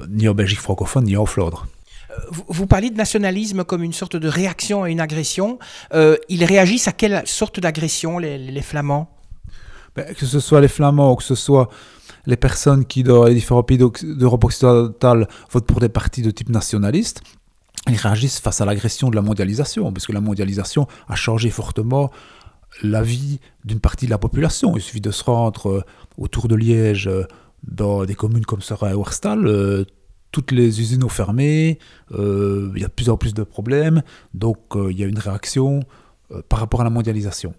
ni 0.10 0.28
en 0.28 0.34
Belgique 0.34 0.60
francophone, 0.60 1.04
ni 1.04 1.18
en 1.18 1.25
Flandre. 1.28 1.68
Vous, 2.32 2.44
vous 2.48 2.68
parlez 2.68 2.90
de 2.90 2.98
nationalisme 2.98 3.64
comme 3.64 3.84
une 3.84 3.94
sorte 3.94 4.16
de 4.16 4.28
réaction 4.28 4.84
à 4.84 4.90
une 4.90 5.00
agression. 5.00 5.60
Euh, 5.94 6.18
ils 6.28 6.44
réagissent 6.44 6.88
à 6.88 6.92
quelle 6.92 7.22
sorte 7.26 7.60
d'agression, 7.60 8.18
les, 8.18 8.62
Flamands? 8.62 9.10
Ben, 9.96 10.14
que 10.14 10.26
ce 10.26 10.40
soit 10.40 10.62
les 10.62 10.68
Flamands 10.68 11.14
ou 11.14 11.16
que 11.16 11.24
ce 11.24 11.36
soit 11.36 11.70
les 12.26 12.38
personnes 12.38 12.86
qui, 12.86 13.04
dans 13.04 13.26
les 13.26 13.34
différents 13.34 13.64
pays 13.64 13.78
d'Europe 13.78 14.44
occidentale, 14.44 15.28
votent 15.52 15.66
pour 15.66 15.80
des 15.80 15.90
partis 15.90 16.22
de 16.22 16.32
type 16.32 16.50
nationaliste, 16.50 17.22
ils 17.88 17.96
réagissent 17.96 18.40
face 18.40 18.62
à 18.62 18.66
l'agression 18.66 19.10
de 19.10 19.16
la 19.16 19.22
mondialisation, 19.22 19.92
parce 19.92 20.06
que 20.06 20.12
la 20.12 20.22
mondialisation 20.22 20.88
a 21.08 21.16
changé 21.16 21.50
fortement 21.50 22.12
la 22.84 23.02
vie 23.02 23.40
d'une 23.66 23.80
partie 23.80 24.06
de 24.06 24.12
la 24.12 24.18
population. 24.18 24.74
Il 24.76 24.82
suffit 24.82 25.02
de 25.02 25.12
se 25.12 25.24
rendre 25.24 25.70
euh, 25.70 25.84
autour 26.18 26.48
de 26.48 26.56
Liège, 26.56 27.08
euh, 27.08 27.26
dans 27.64 28.06
des 28.06 28.16
communes 28.16 28.46
comme 28.46 28.62
Sera 28.62 28.92
et 28.92 28.94
Ouerstal, 28.94 29.46
euh, 29.48 29.86
toutes 30.31 30.52
les 30.52 30.80
usines 30.81 31.04
ont 31.04 31.10
fermé, 31.10 31.80
euh, 32.12 32.72
il 32.76 32.81
y 32.81 32.86
a 32.86 32.88
de 32.88 32.94
plus 32.94 33.10
en 33.10 33.18
plus 33.18 33.34
de 33.34 33.44
problèmes, 33.44 34.04
donc 34.34 34.60
euh, 34.76 34.92
il 34.92 35.00
y 35.00 35.04
a 35.04 35.08
une 35.08 35.20
réaction 35.20 35.81
euh, 36.31 36.42
par 36.48 36.60
rapport 36.60 36.81
à 36.81 36.84
la 36.84 36.90
mondialisation. 36.90 37.54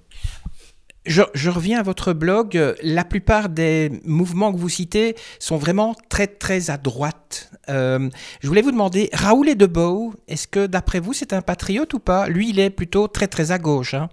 je, 1.06 1.22
je 1.34 1.50
reviens 1.50 1.80
à 1.80 1.82
votre 1.82 2.12
blog. 2.12 2.74
La 2.82 3.04
plupart 3.04 3.48
des 3.48 4.00
mouvements 4.04 4.52
que 4.52 4.58
vous 4.58 4.68
citez 4.68 5.16
sont 5.38 5.56
vraiment 5.56 5.94
très 6.08 6.26
très 6.26 6.70
à 6.70 6.76
droite. 6.76 7.50
Euh, 7.68 8.08
je 8.40 8.48
voulais 8.48 8.62
vous 8.62 8.70
demander, 8.72 9.08
Raoul 9.12 9.48
Edebow, 9.48 10.14
est-ce 10.28 10.46
que 10.46 10.66
d'après 10.66 11.00
vous 11.00 11.12
c'est 11.12 11.32
un 11.32 11.42
patriote 11.42 11.94
ou 11.94 11.98
pas? 12.00 12.28
Lui, 12.28 12.50
il 12.50 12.58
est 12.60 12.70
plutôt 12.70 13.08
très 13.08 13.28
très 13.28 13.50
à 13.50 13.58
gauche. 13.58 13.94
hein. 13.94 14.08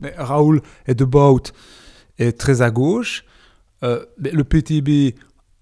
Mais 0.00 0.14
Raoul 0.16 0.62
Edebout 0.86 1.42
est 2.18 2.36
très 2.38 2.62
à 2.62 2.70
gauche. 2.70 3.24
Euh, 3.82 4.04
le 4.18 4.42
PTB 4.44 5.14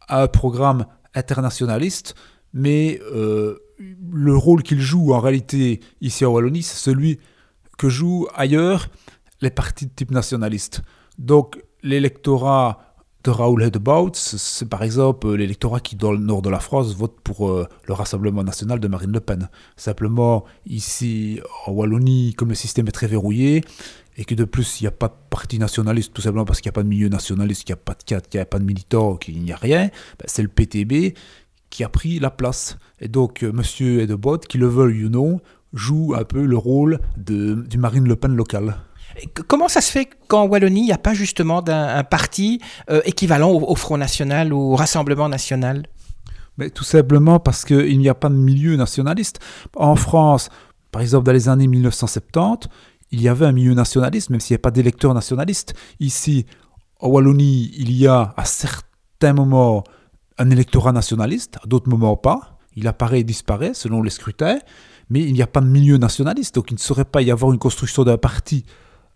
a 0.09 0.23
un 0.23 0.29
programme 0.29 0.87
internationaliste, 1.15 2.15
mais 2.59 3.01
euh, 3.13 3.57
le 4.13 4.37
rôle 4.37 4.65
qu'il 4.65 4.81
joue 4.81 5.13
en 5.15 5.21
réalité 5.21 5.79
ici 6.01 6.25
en 6.25 6.33
Wallonie, 6.33 6.65
c'est 6.65 6.77
celui 6.77 7.21
que 7.79 7.89
jouent 7.89 8.27
ailleurs 8.35 8.89
les 9.41 9.51
partis 9.51 9.87
de 9.87 9.93
type 9.95 10.11
nationaliste. 10.11 10.83
Donc 11.19 11.63
l'électorat 11.85 12.97
de 13.23 13.31
Raoul 13.31 13.63
Edebout, 13.63 14.11
c'est 14.15 14.69
par 14.69 14.83
exemple 14.83 15.33
l'électorat 15.35 15.79
qui, 15.79 15.95
dans 15.95 16.11
le 16.11 16.19
nord 16.19 16.43
de 16.43 16.51
la 16.51 16.59
France, 16.59 16.95
vote 16.97 17.21
pour 17.23 17.49
euh, 17.49 17.69
le 17.87 17.95
Rassemblement 17.95 18.43
national 18.43 18.81
de 18.81 18.89
Marine 18.89 19.13
Le 19.13 19.21
Pen. 19.21 19.49
Simplement, 19.77 20.45
ici, 20.67 21.41
en 21.67 21.73
Wallonie, 21.73 22.35
comme 22.35 22.49
le 22.49 22.55
système 22.57 22.89
est 22.89 22.93
très 22.93 23.07
verrouillé, 23.07 23.63
et 24.17 24.25
que 24.25 24.35
de 24.35 24.45
plus, 24.45 24.81
il 24.81 24.85
n'y 24.85 24.89
a 24.89 24.93
pas 24.93 25.09
de 25.09 25.15
parti 25.31 25.61
nationaliste, 25.61 26.13
tout 26.13 26.23
simplement 26.23 26.45
parce 26.45 26.61
qu'il 26.61 26.71
n'y 26.71 26.75
a 26.75 26.79
pas 26.79 26.83
de 26.83 26.89
milieu 26.89 27.09
nationaliste, 27.09 27.65
qu'il 27.65 27.75
n'y 27.75 27.81
a 27.81 27.83
pas 27.85 27.95
de 27.95 28.03
cadre, 28.03 28.29
qu'il 28.29 28.39
n'y 28.39 28.43
a 28.43 28.47
pas 28.47 28.59
de 28.59 28.65
militants, 28.65 29.17
qu'il 29.17 29.41
n'y 29.41 29.53
a 29.53 29.57
rien, 29.57 29.91
ben, 30.19 30.27
c'est 30.27 30.43
le 30.43 30.49
PTB 30.49 31.15
qui 31.71 31.85
a 31.85 31.89
pris 31.89 32.19
la 32.19 32.31
place. 32.31 32.79
Et 33.01 33.09
donc, 33.09 33.43
euh, 33.43 33.53
Monsieur 33.53 34.01
Edebot, 34.01 34.39
qui 34.39 34.59
le 34.59 34.67
veuille 34.67 35.05
ou 35.05 35.09
non, 35.09 35.41
joue 35.73 36.15
un 36.19 36.25
peu 36.25 36.45
le 36.45 36.57
rôle 36.57 36.99
de, 37.17 37.55
du 37.55 37.79
Marine 37.79 38.07
Le 38.07 38.17
Pen 38.17 38.35
local. 38.35 38.77
Comment 39.49 39.69
ça 39.69 39.81
se 39.81 39.91
fait 39.91 40.09
qu'en 40.29 40.47
Wallonie, 40.47 40.81
il 40.81 40.87
n'y 40.87 40.93
a 40.93 40.99
pas 40.99 41.15
justement 41.15 41.61
d'un 41.63 41.97
un 41.97 42.05
parti 42.05 42.61
euh, 42.91 43.01
équivalent 43.05 43.51
au, 43.51 43.71
au 43.71 43.75
Front 43.75 43.99
National 43.99 44.53
ou 44.53 44.73
au 44.73 44.77
Rassemblement 44.77 45.29
National? 45.29 45.87
Mais 46.57 46.71
tout 46.71 46.85
simplement 46.85 47.39
parce 47.39 47.65
qu'il 47.65 47.99
n'y 47.99 48.09
a 48.09 48.15
pas 48.15 48.29
de 48.29 48.35
milieu 48.35 48.77
nationaliste. 48.77 49.41
En 49.77 49.97
France, 49.97 50.51
par 50.91 51.03
exemple, 51.03 51.25
dans 51.27 51.33
les 51.33 51.49
années 51.49 51.67
1970, 51.67 52.69
il 53.11 53.23
y 53.23 53.29
avait 53.29 53.47
un 53.47 53.53
milieu 53.53 53.75
nationaliste, 53.75 54.31
même 54.31 54.41
s'il 54.41 54.55
n'y 54.55 54.57
avait 54.57 54.63
pas 54.63 54.71
d'électeurs 54.71 55.15
nationalistes. 55.15 55.75
Ici, 56.01 56.47
en 57.01 57.09
Wallonie, 57.09 57.71
il 57.77 57.93
y 57.93 58.07
a 58.07 58.35
à 58.37 58.45
certains 58.45 59.33
moments 59.33 59.85
un 60.39 60.51
électorat 60.51 60.93
nationaliste, 60.93 61.59
à 61.63 61.67
d'autres 61.67 61.89
moments 61.89 62.17
pas. 62.17 62.59
Il 62.77 62.87
apparaît 62.87 63.21
et 63.21 63.25
disparaît 63.25 63.75
selon 63.75 64.03
les 64.03 64.11
scrutins, 64.11 64.59
mais 65.11 65.23
il 65.23 65.33
n'y 65.33 65.43
a 65.43 65.47
pas 65.47 65.61
de 65.61 65.67
milieu 65.67 65.99
nationaliste, 65.99 66.55
donc 66.55 66.71
il 66.71 66.75
ne 66.75 66.79
saurait 66.79 67.05
pas 67.05 67.23
y 67.23 67.31
avoir 67.31 67.53
une 67.53 67.59
construction 67.59 68.05
d'un 68.05 68.19
parti 68.19 68.65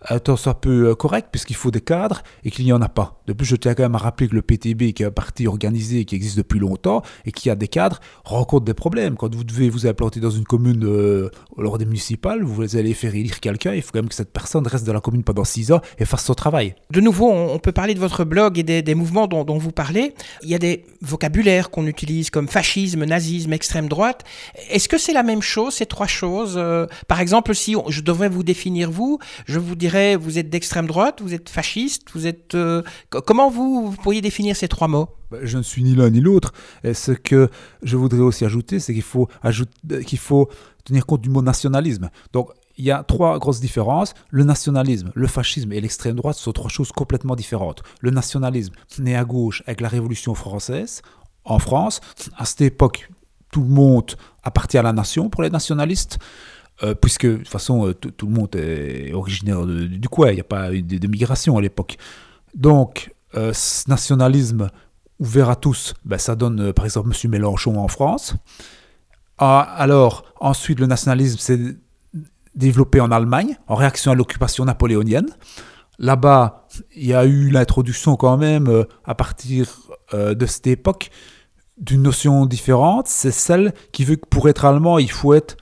un 0.08 0.36
soit 0.36 0.60
peu 0.60 0.94
correct, 0.94 1.28
puisqu'il 1.30 1.56
faut 1.56 1.70
des 1.70 1.80
cadres 1.80 2.22
et 2.44 2.50
qu'il 2.50 2.64
n'y 2.64 2.72
en 2.72 2.82
a 2.82 2.88
pas. 2.88 3.22
De 3.26 3.32
plus, 3.32 3.46
je 3.46 3.56
tiens 3.56 3.74
quand 3.74 3.82
même 3.82 3.94
à 3.94 3.98
rappeler 3.98 4.28
que 4.28 4.34
le 4.34 4.42
PTB, 4.42 4.92
qui 4.92 5.02
est 5.02 5.06
un 5.06 5.10
parti 5.10 5.46
organisé 5.46 6.04
qui 6.04 6.14
existe 6.14 6.36
depuis 6.36 6.58
longtemps 6.58 7.02
et 7.24 7.32
qui 7.32 7.50
a 7.50 7.54
des 7.54 7.68
cadres, 7.68 8.00
rencontre 8.24 8.64
des 8.64 8.74
problèmes. 8.74 9.16
Quand 9.16 9.32
vous 9.34 9.44
devez 9.44 9.68
vous 9.70 9.86
implanter 9.86 10.20
dans 10.20 10.30
une 10.30 10.44
commune 10.44 10.84
euh, 10.84 11.30
lors 11.56 11.78
des 11.78 11.84
municipales, 11.84 12.42
vous 12.42 12.76
allez 12.76 12.94
faire 12.94 13.14
élire 13.14 13.40
quelqu'un, 13.40 13.74
il 13.74 13.82
faut 13.82 13.90
quand 13.92 14.00
même 14.00 14.08
que 14.08 14.14
cette 14.14 14.32
personne 14.32 14.66
reste 14.66 14.84
dans 14.84 14.92
la 14.92 15.00
commune 15.00 15.22
pendant 15.22 15.44
six 15.44 15.70
ans 15.72 15.80
et 15.98 16.04
fasse 16.04 16.24
son 16.24 16.34
travail. 16.34 16.74
De 16.90 17.00
nouveau, 17.00 17.30
on, 17.30 17.58
peut 17.58 17.72
parler 17.72 17.94
de 17.94 18.00
votre 18.00 18.24
blog 18.24 18.58
et 18.58 18.62
des, 18.62 18.94
mouvements 18.94 19.26
dont, 19.26 19.58
vous 19.58 19.72
parlez. 19.72 20.14
Il 20.42 20.48
y 20.48 20.54
a 20.54 20.58
des 20.58 20.84
vocabulaires 21.00 21.70
qu'on 21.70 21.86
utilise 21.86 22.30
comme 22.30 22.48
fascisme, 22.48 23.04
nazisme, 23.04 23.52
extrême 23.52 23.88
droite. 23.88 24.24
Est-ce 24.70 24.88
que 24.88 24.98
c'est 24.98 25.12
la 25.12 25.22
même 25.22 25.42
chose, 25.42 25.74
ces 25.74 25.86
trois 25.86 26.06
choses 26.06 26.54
Euh, 26.56 26.86
Par 27.06 27.20
exemple, 27.20 27.54
si 27.54 27.76
je 27.88 28.00
devrais 28.00 28.28
vous 28.28 28.42
définir 28.42 28.90
vous, 28.90 29.18
je 29.46 29.58
vous 29.58 29.74
dirais 29.74 29.91
vous 30.16 30.38
êtes 30.38 30.50
d'extrême 30.50 30.86
droite, 30.86 31.20
vous 31.22 31.34
êtes 31.34 31.48
fasciste, 31.48 32.08
vous 32.14 32.26
êtes... 32.26 32.54
Euh, 32.54 32.82
comment 33.10 33.50
vous, 33.50 33.94
pourriez 34.02 34.20
définir 34.20 34.56
ces 34.56 34.68
trois 34.68 34.88
mots? 34.88 35.08
Ben, 35.30 35.40
Je 35.44 35.58
ne 35.58 35.62
suis 35.62 35.82
ni 35.82 35.94
l'un 35.94 36.10
ni 36.10 36.20
l'autre. 36.20 36.52
Ce 36.84 37.12
que 37.12 37.48
je 37.82 37.96
voudrais 37.96 38.20
aussi 38.20 38.44
ajouter, 38.44 38.80
c'est 38.80 38.92
qu'il 38.92 39.02
faut, 39.02 39.28
qu'il 40.06 40.18
faut 40.18 40.48
tenir 40.84 41.06
compte 41.06 41.20
du 41.20 41.30
mot 41.30 41.42
nationalisme. 41.42 42.10
Donc, 42.32 42.50
il 42.78 42.84
y 42.84 42.90
a 42.90 43.02
trois 43.02 43.38
grosses 43.38 43.60
différences. 43.60 44.14
Le 44.30 44.44
nationalisme, 44.44 45.12
le 45.14 45.26
fascisme 45.26 45.72
et 45.72 45.80
l'extrême 45.80 46.16
droite 46.16 46.36
sont 46.36 46.52
trois 46.52 46.70
choses 46.70 46.92
complètement 46.92 47.36
différentes. 47.36 47.82
Le 48.00 48.10
nationalisme 48.10 48.74
né 48.98 49.16
à 49.16 49.24
gauche 49.24 49.62
avec 49.66 49.80
la 49.80 49.88
Révolution 49.88 50.34
française, 50.34 51.02
en 51.44 51.58
France. 51.58 52.00
À 52.36 52.44
cette 52.44 52.62
époque, 52.62 53.08
tout 53.50 53.62
le 53.62 53.68
monde 53.68 54.12
appartient 54.42 54.78
à 54.78 54.82
la 54.82 54.92
nation 54.92 55.28
pour 55.28 55.42
les 55.42 55.50
nationalistes. 55.50 56.18
Euh, 56.82 56.94
puisque 56.94 57.26
de 57.26 57.36
toute 57.36 57.48
façon, 57.48 57.86
euh, 57.86 57.94
tout 57.94 58.26
le 58.26 58.32
monde 58.32 58.56
est 58.56 59.12
originaire 59.12 59.64
du 59.64 60.08
coin, 60.08 60.30
il 60.30 60.34
n'y 60.34 60.40
a 60.40 60.44
pas 60.44 60.72
eu 60.72 60.82
de, 60.82 61.06
migration 61.06 61.56
à 61.56 61.60
l'époque. 61.60 61.96
Donc, 62.54 63.14
euh, 63.34 63.52
ce 63.52 63.88
nationalisme 63.88 64.68
ouvert 65.20 65.48
à 65.48 65.56
tous, 65.56 65.94
ben, 66.04 66.18
ça 66.18 66.34
donne 66.34 66.72
par 66.72 66.84
exemple 66.84 67.10
M. 67.10 67.30
Mélenchon 67.30 67.78
en 67.78 67.88
France. 67.88 68.34
Ah, 69.38 69.60
alors, 69.60 70.24
ensuite, 70.40 70.80
le 70.80 70.86
nationalisme 70.86 71.38
s'est 71.38 71.76
développé 72.54 73.00
en 73.00 73.10
Allemagne, 73.12 73.56
en 73.68 73.76
réaction 73.76 74.10
à 74.10 74.14
l'occupation 74.14 74.64
napoléonienne. 74.64 75.28
Là-bas, 75.98 76.66
il 76.96 77.06
y 77.06 77.14
a 77.14 77.24
eu 77.26 77.50
l'introduction 77.50 78.16
quand 78.16 78.36
même, 78.36 78.84
à 79.04 79.14
partir 79.14 79.66
de 80.12 80.46
cette 80.46 80.66
époque, 80.66 81.10
d'une 81.78 82.02
notion 82.02 82.46
différente, 82.46 83.06
c'est 83.08 83.30
celle 83.30 83.72
qui 83.92 84.04
veut 84.04 84.16
que 84.16 84.26
pour 84.28 84.48
être 84.48 84.64
allemand, 84.64 84.98
il 84.98 85.10
faut 85.10 85.34
être 85.34 85.56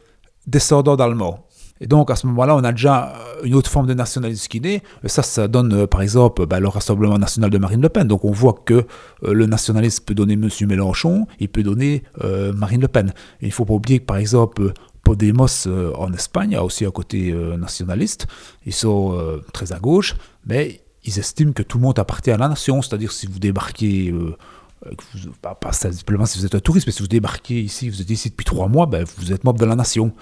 descendants 0.50 0.97
d'Allemands. 0.97 1.47
Et 1.80 1.87
donc, 1.87 2.11
à 2.11 2.16
ce 2.16 2.26
moment-là, 2.26 2.54
on 2.57 2.62
a 2.62 2.73
déjà 2.73 3.14
euh, 3.14 3.45
une 3.45 3.54
autre 3.54 3.71
forme 3.71 3.87
de 3.87 3.95
nationalisme 3.95 4.49
qui 4.49 4.61
naît. 4.61 4.83
Ça, 5.07 5.23
ça 5.23 5.49
donne, 5.49 5.73
euh, 5.73 5.87
par 5.87 6.02
exemple, 6.02 6.45
bah, 6.47 6.61
le 6.61 6.69
Rassemblement 6.69 7.19
national 7.19 7.49
de 7.50 7.57
Marine 7.57 7.80
Le 7.80 7.88
Pen. 7.88 8.07
Donc, 8.07 8.25
on 8.25 8.33
voit 8.33 8.62
que 8.64 8.75
euh, 8.75 9.33
le 9.33 9.47
nationalisme 9.47 10.04
peut 10.04 10.14
donner 10.14 10.35
M. 10.35 10.49
Mélenchon, 10.69 11.26
il 11.38 11.49
peut 11.49 11.62
donner 11.62 12.02
Marine 12.54 12.83
Le 12.83 12.88
Pen. 12.88 13.12
il 13.40 13.49
ne 13.49 13.52
faut 13.52 13.64
pas 13.64 13.75
oublier 13.75 14.00
que, 14.00 14.04
par 14.04 14.19
exemple, 14.19 14.73
Podemos 15.02 15.66
en 15.97 16.12
Espagne 16.12 16.54
a 16.54 16.62
aussi 16.62 16.85
un 16.85 16.90
côté 16.90 17.33
nationaliste. 17.59 18.26
Ils 18.66 18.75
sont 18.75 19.19
très 19.52 19.73
à 19.73 19.78
gauche, 19.78 20.14
mais 20.47 20.83
ils 21.04 21.19
estiment 21.19 21.52
que 21.52 21.62
tout 21.62 21.78
le 21.78 21.83
monde 21.83 21.99
appartient 21.99 22.30
à 22.30 22.37
la 22.37 22.49
nation. 22.49 22.83
C'est-à-dire, 22.83 23.11
si 23.11 23.26
vous 23.26 23.38
débarquez... 23.38 24.14
pas, 25.40 25.54
pas, 25.54 25.73
simplement 25.73 26.26
si 26.26 26.38
vous 26.38 26.47
êtes 26.47 26.54
un 26.54 26.61
touriste, 26.61 26.87
mais 26.87 26.92
si 26.92 27.02
vous 27.02 27.09
débarquez 27.09 27.61
ici, 27.61 27.88
vous 27.88 28.00
êtes 28.02 28.11
ici 28.11 28.30
depuis 28.30 28.45
trois 28.45 28.69
mois, 28.69 28.87
ben, 28.87 29.04
vous 29.19 29.33
êtes 29.33 29.45
membre 29.45 29.59
de 29.59 29.66
la 29.66 29.75
nation. 29.75 30.12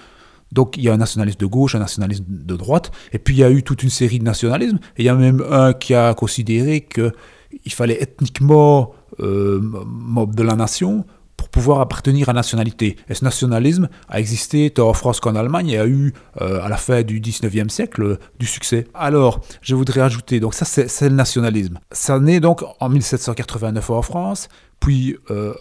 Donc 0.51 0.77
il 0.77 0.83
y 0.83 0.89
a 0.89 0.93
un 0.93 0.97
nationalisme 0.97 1.39
de 1.39 1.45
gauche, 1.45 1.75
un 1.75 1.79
nationalisme 1.79 2.25
de 2.27 2.55
droite, 2.55 2.91
et 3.11 3.19
puis 3.19 3.35
il 3.35 3.39
y 3.39 3.43
a 3.43 3.51
eu 3.51 3.63
toute 3.63 3.83
une 3.83 3.89
série 3.89 4.19
de 4.19 4.23
nationalismes, 4.23 4.79
et 4.97 5.03
il 5.03 5.05
y 5.05 5.09
a 5.09 5.15
même 5.15 5.43
un 5.49 5.73
qui 5.73 5.93
a 5.93 6.13
considéré 6.13 6.81
qu'il 6.81 7.73
fallait 7.73 8.01
ethniquement 8.01 8.93
euh, 9.19 9.59
mob 9.61 10.35
de 10.35 10.43
la 10.43 10.55
nation 10.55 11.05
pour 11.39 11.47
pouvoir 11.47 11.79
appartenir 11.79 12.27
à 12.27 12.33
la 12.33 12.39
nationalité. 12.39 12.97
Et 13.07 13.13
ce 13.13 13.23
nationalisme 13.23 13.87
a 14.09 14.19
existé 14.19 14.69
tant 14.71 14.89
en 14.89 14.93
France 14.93 15.21
qu'en 15.21 15.35
Allemagne 15.35 15.69
et 15.69 15.77
a 15.77 15.87
eu, 15.87 16.13
euh, 16.41 16.61
à 16.61 16.67
la 16.67 16.75
fin 16.75 17.01
du 17.01 17.21
19e 17.21 17.69
siècle, 17.69 18.17
du 18.39 18.45
succès. 18.45 18.87
Alors, 18.93 19.39
je 19.61 19.73
voudrais 19.73 20.01
ajouter, 20.01 20.41
donc 20.41 20.53
ça 20.53 20.65
c'est 20.65 21.09
le 21.09 21.15
nationalisme. 21.15 21.79
Ça 21.93 22.19
naît 22.19 22.41
donc 22.41 22.63
en 22.81 22.89
1789 22.89 23.89
en 23.89 24.01
France, 24.01 24.49
puis 24.81 25.15
euh, 25.31 25.53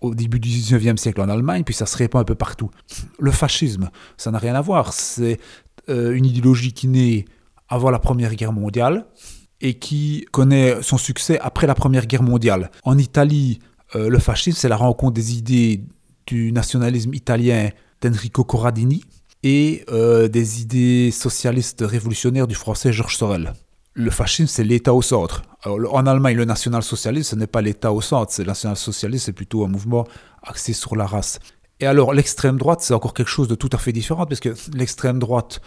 au 0.00 0.14
début 0.14 0.40
du 0.40 0.48
19e 0.48 0.96
siècle 0.96 1.20
en 1.20 1.28
Allemagne, 1.28 1.64
puis 1.64 1.74
ça 1.74 1.86
se 1.86 1.96
répand 1.96 2.20
un 2.20 2.24
peu 2.24 2.34
partout. 2.34 2.70
Le 3.18 3.30
fascisme, 3.30 3.90
ça 4.16 4.30
n'a 4.30 4.38
rien 4.38 4.54
à 4.54 4.60
voir. 4.60 4.92
C'est 4.92 5.38
euh, 5.88 6.12
une 6.12 6.26
idéologie 6.26 6.72
qui 6.72 6.88
naît 6.88 7.24
avant 7.68 7.90
la 7.90 7.98
Première 7.98 8.34
Guerre 8.34 8.52
mondiale 8.52 9.06
et 9.60 9.74
qui 9.74 10.26
connaît 10.32 10.82
son 10.82 10.98
succès 10.98 11.38
après 11.40 11.66
la 11.66 11.74
Première 11.74 12.06
Guerre 12.06 12.22
mondiale. 12.22 12.70
En 12.84 12.98
Italie, 12.98 13.58
euh, 13.94 14.08
le 14.08 14.18
fascisme, 14.18 14.58
c'est 14.58 14.68
la 14.68 14.76
rencontre 14.76 15.14
des 15.14 15.36
idées 15.36 15.82
du 16.26 16.52
nationalisme 16.52 17.14
italien 17.14 17.70
d'Enrico 18.02 18.44
Corradini 18.44 19.04
et 19.42 19.84
euh, 19.90 20.28
des 20.28 20.60
idées 20.60 21.10
socialistes 21.10 21.84
révolutionnaires 21.86 22.46
du 22.46 22.54
français 22.54 22.92
Georges 22.92 23.16
Sorel 23.16 23.54
le 23.96 24.10
fascisme, 24.10 24.46
c'est 24.46 24.62
l'État 24.62 24.94
au 24.94 25.02
centre. 25.02 25.42
En 25.66 26.06
Allemagne, 26.06 26.36
le 26.36 26.44
national-socialisme, 26.44 27.30
ce 27.30 27.36
n'est 27.36 27.46
pas 27.46 27.62
l'État 27.62 27.92
au 27.92 28.00
centre. 28.00 28.32
Le 28.38 28.44
national-socialisme, 28.44 29.24
c'est 29.26 29.32
plutôt 29.32 29.64
un 29.64 29.68
mouvement 29.68 30.04
axé 30.42 30.72
sur 30.72 30.96
la 30.96 31.06
race. 31.06 31.38
Et 31.80 31.86
alors, 31.86 32.14
l'extrême 32.14 32.56
droite, 32.56 32.80
c'est 32.80 32.94
encore 32.94 33.14
quelque 33.14 33.28
chose 33.28 33.48
de 33.48 33.54
tout 33.54 33.70
à 33.72 33.78
fait 33.78 33.92
différent, 33.92 34.26
parce 34.26 34.40
que 34.40 34.54
l'extrême 34.74 35.18
droite, 35.18 35.60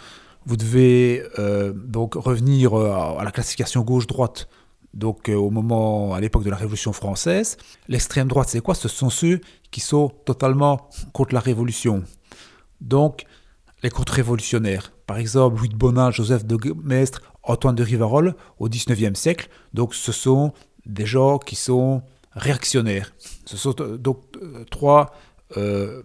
vous 0.46 0.56
devez 0.56 1.22
euh, 1.38 1.72
donc 1.72 2.14
revenir 2.14 2.78
euh, 2.78 3.18
à 3.18 3.22
la 3.24 3.30
classification 3.30 3.82
gauche-droite, 3.82 4.48
donc 4.94 5.28
euh, 5.28 5.34
au 5.34 5.50
moment, 5.50 6.14
à 6.14 6.20
l'époque 6.20 6.42
de 6.42 6.50
la 6.50 6.56
Révolution 6.56 6.92
française. 6.92 7.56
L'extrême 7.86 8.26
droite, 8.26 8.48
c'est 8.48 8.60
quoi? 8.60 8.74
Ce 8.74 8.88
sont 8.88 9.10
ceux 9.10 9.40
qui 9.70 9.80
sont 9.80 10.08
totalement 10.24 10.88
contre 11.12 11.34
la 11.34 11.40
Révolution. 11.40 12.02
Donc, 12.80 13.24
les 13.82 13.90
contre-révolutionnaires. 13.90 14.92
Par 15.06 15.18
exemple, 15.18 15.58
Louis 15.58 15.68
de 15.68 15.76
Bonin, 15.76 16.10
Joseph 16.10 16.44
de 16.44 16.58
Maistre, 16.82 17.22
Antoine 17.50 17.74
de 17.74 17.82
Rivarol 17.82 18.34
au 18.58 18.68
XIXe 18.68 19.18
siècle. 19.18 19.48
Donc 19.74 19.94
ce 19.94 20.12
sont 20.12 20.52
des 20.86 21.06
gens 21.06 21.38
qui 21.38 21.56
sont 21.56 22.02
réactionnaires. 22.32 23.12
Ce 23.44 23.56
sont 23.56 23.74
euh, 23.80 23.98
donc 23.98 24.22
euh, 24.42 24.64
trois 24.70 25.12
euh, 25.56 26.02